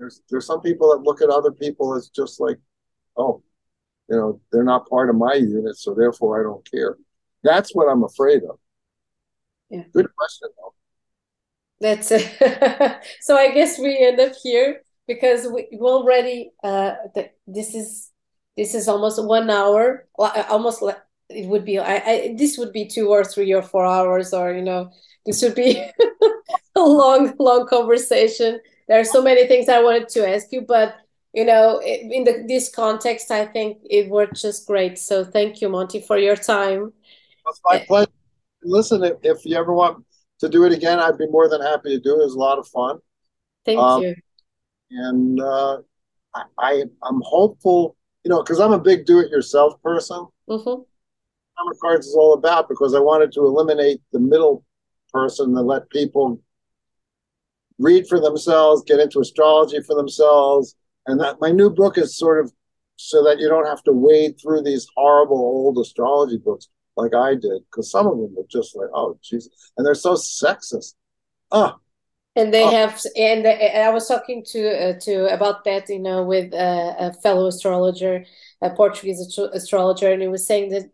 [0.00, 2.58] There's there's some people that look at other people as just like,
[3.18, 3.42] oh,
[4.08, 6.96] you know, they're not part of my unit, so therefore I don't care.
[7.44, 8.58] That's what I'm afraid of.
[9.68, 9.84] Yeah.
[9.92, 10.74] Good question, though.
[11.80, 13.02] That's it.
[13.20, 18.10] so I guess we end up here because we, already uh the, this is
[18.56, 20.06] this is almost one hour
[20.48, 20.98] almost like
[21.28, 24.52] it would be I, I this would be two or three or four hours or
[24.52, 24.90] you know
[25.26, 25.82] this would be
[26.76, 28.60] a long long conversation
[28.90, 30.96] there are so many things i wanted to ask you but
[31.32, 34.98] you know in the, this context i think it worked just great.
[34.98, 36.92] So thank you monte for your time.
[37.46, 38.10] It's my pleasure.
[38.64, 40.04] Listen if, you ever want
[40.40, 42.22] to do it again i'd be more than happy to do it.
[42.22, 42.98] It was a lot of fun.
[43.64, 44.14] Thank um, you.
[44.90, 45.78] and uh,
[46.34, 50.26] I, I i'm hopeful you know because i'm a big do-it-yourself person.
[50.48, 50.82] Mm-hmm.
[51.56, 54.64] Karma Cards is all about because I wanted to eliminate the middle
[55.12, 56.40] person and let people
[57.80, 60.76] read for themselves, get into astrology for themselves.
[61.06, 62.52] And that my new book is sort of
[62.96, 67.34] so that you don't have to wade through these horrible old astrology books like I
[67.34, 69.50] did, because some of them are just like, oh, Jesus.
[69.76, 70.94] And they're so sexist.
[71.50, 71.76] Ah.
[72.36, 72.70] And they oh.
[72.70, 77.12] have, and I was talking to uh, to about that, you know, with uh, a
[77.22, 78.24] fellow astrologer,
[78.62, 80.90] a Portuguese astrologer, and he was saying that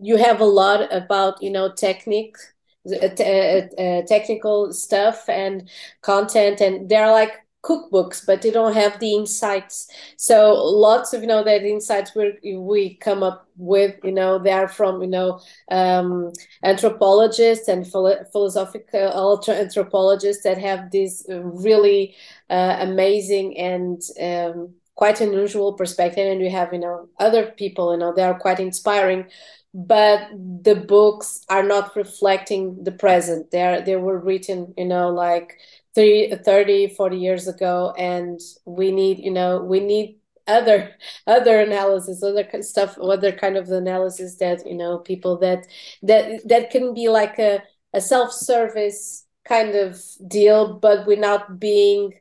[0.00, 2.36] you have a lot about, you know, technique
[4.06, 5.68] technical stuff and
[6.02, 9.90] content and they're like cookbooks but they don't have the insights.
[10.16, 14.52] So lots of you know that insights we we come up with you know they
[14.52, 15.40] are from you know
[15.70, 16.32] um,
[16.62, 22.16] anthropologists and philo- philosophical anthropologists that have this really
[22.48, 26.26] uh, amazing and um, quite unusual perspective.
[26.26, 29.26] And we have you know other people you know they are quite inspiring
[29.74, 30.28] but
[30.62, 33.50] the books are not reflecting the present.
[33.50, 35.58] They are they were written you know like
[35.94, 40.94] 30, 30 40 years ago and we need you know we need other
[41.26, 45.66] other analysis other stuff other kind of analysis that you know people that
[46.02, 47.62] that that can be like a,
[47.92, 52.12] a self-service kind of deal but without being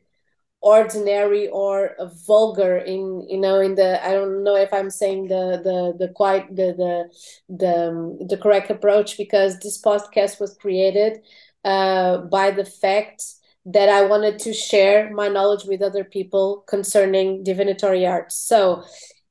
[0.61, 5.61] ordinary or vulgar in you know in the i don't know if i'm saying the
[5.63, 11.19] the the quite the the the, um, the correct approach because this podcast was created
[11.63, 13.23] uh, by the fact
[13.65, 18.35] that i wanted to share my knowledge with other people concerning divinatory arts.
[18.35, 18.83] So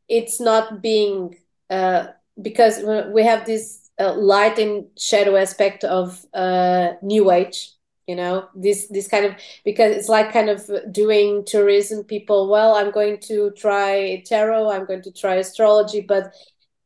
[0.09, 1.37] it's not being
[1.71, 2.09] uh,
[2.41, 2.83] because
[3.13, 7.73] we have this uh, light and shadow aspect of uh, new age
[8.07, 9.35] you know this this kind of
[9.65, 14.85] because it's like kind of doing tourism people well i'm going to try tarot i'm
[14.87, 16.33] going to try astrology but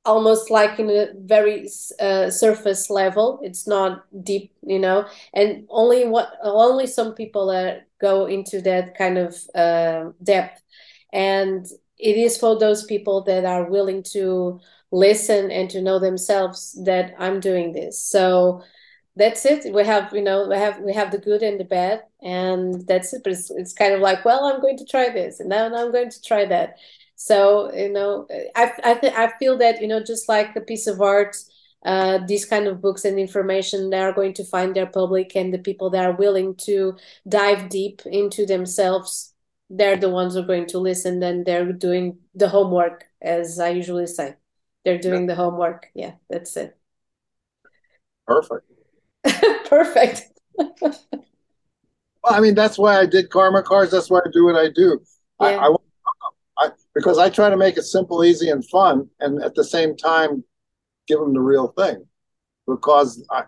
[0.05, 1.69] almost like in a very
[2.01, 3.39] uh, surface level.
[3.43, 8.97] It's not deep you know and only what only some people uh, go into that
[8.97, 10.63] kind of uh, depth.
[11.13, 11.67] And
[11.99, 14.61] it is for those people that are willing to
[14.93, 18.03] listen and to know themselves that i'm doing this.
[18.03, 18.63] So
[19.21, 19.73] that's it.
[19.73, 23.13] We have you know we have we have the good and the bad and that's
[23.13, 23.23] it.
[23.25, 25.93] But it's, it's kind of like well i'm going to try this and now i'm
[25.93, 26.77] going to try that.
[27.17, 28.27] So you know
[28.57, 31.37] i I, th- I feel that you know just like a piece of art
[31.85, 35.53] uh, these kind of books and information they are going to find their public and
[35.53, 39.33] the people that are willing to dive deep into themselves
[39.71, 43.69] they're the ones who are going to listen and they're doing the homework as i
[43.71, 44.35] usually say.
[44.85, 45.89] They're doing the homework.
[45.95, 46.77] Yeah that's it.
[48.27, 48.70] Perfect
[49.67, 50.29] Perfect.
[50.57, 50.95] well,
[52.25, 53.93] I mean, that's why I did karma cards.
[53.93, 55.01] That's why I do what I do.
[55.41, 55.47] Yeah.
[55.47, 55.77] I, I,
[56.59, 59.97] I, because I try to make it simple, easy, and fun, and at the same
[59.97, 60.45] time,
[61.07, 62.07] give them the real thing.
[62.67, 63.45] Because I,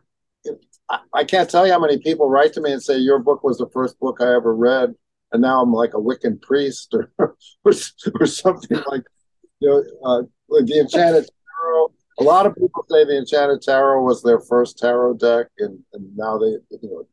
[0.90, 3.44] I, I can't tell you how many people write to me and say your book
[3.44, 4.94] was the first book I ever read,
[5.32, 7.72] and now I'm like a Wiccan priest or or,
[8.20, 9.02] or something like
[9.60, 11.28] you know uh, the Enchanted
[11.60, 15.78] Tarot a lot of people say the Enchanted Tarot was their first tarot deck, and,
[15.92, 17.06] and now they, you know,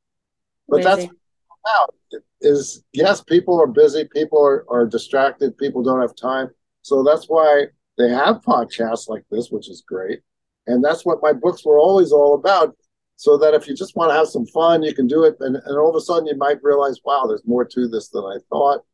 [0.67, 1.95] but that's about
[2.41, 6.49] is yes, people are busy, people are, are distracted, people don't have time.
[6.81, 7.65] So that's why
[7.97, 10.21] they have podcasts like this, which is great.
[10.67, 12.76] And that's what my books were always all about.
[13.17, 15.35] So that if you just want to have some fun, you can do it.
[15.41, 18.23] And, and all of a sudden you might realize, wow, there's more to this than
[18.23, 18.85] I thought.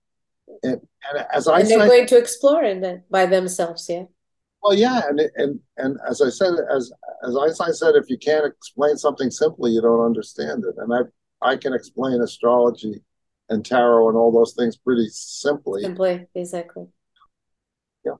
[0.64, 4.06] And, and as I and they're going to explore it by themselves, yeah.
[4.66, 6.92] Well, yeah, and and and as I said, as
[7.24, 10.74] as Einstein said, if you can't explain something simply, you don't understand it.
[10.80, 11.02] And I
[11.48, 13.04] I can explain astrology
[13.50, 15.84] and tarot and all those things pretty simply.
[15.84, 16.88] Simply, exactly.
[18.04, 18.14] Yeah.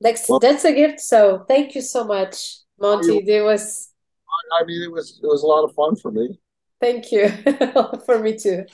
[0.00, 0.98] Next, well, that's a gift.
[0.98, 3.18] So thank you so much, Monte.
[3.18, 3.92] It was.
[4.60, 6.36] I mean, it was it was a lot of fun for me.
[6.80, 7.28] Thank you
[8.06, 8.64] for me too.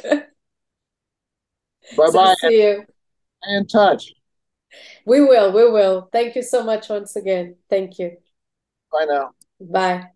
[1.94, 2.34] Bye bye.
[2.40, 2.86] See you.
[3.44, 4.14] Stay in touch.
[5.04, 6.08] We will, we will.
[6.12, 7.56] Thank you so much once again.
[7.68, 8.16] Thank you.
[8.92, 9.30] Bye now.
[9.60, 10.12] Bye.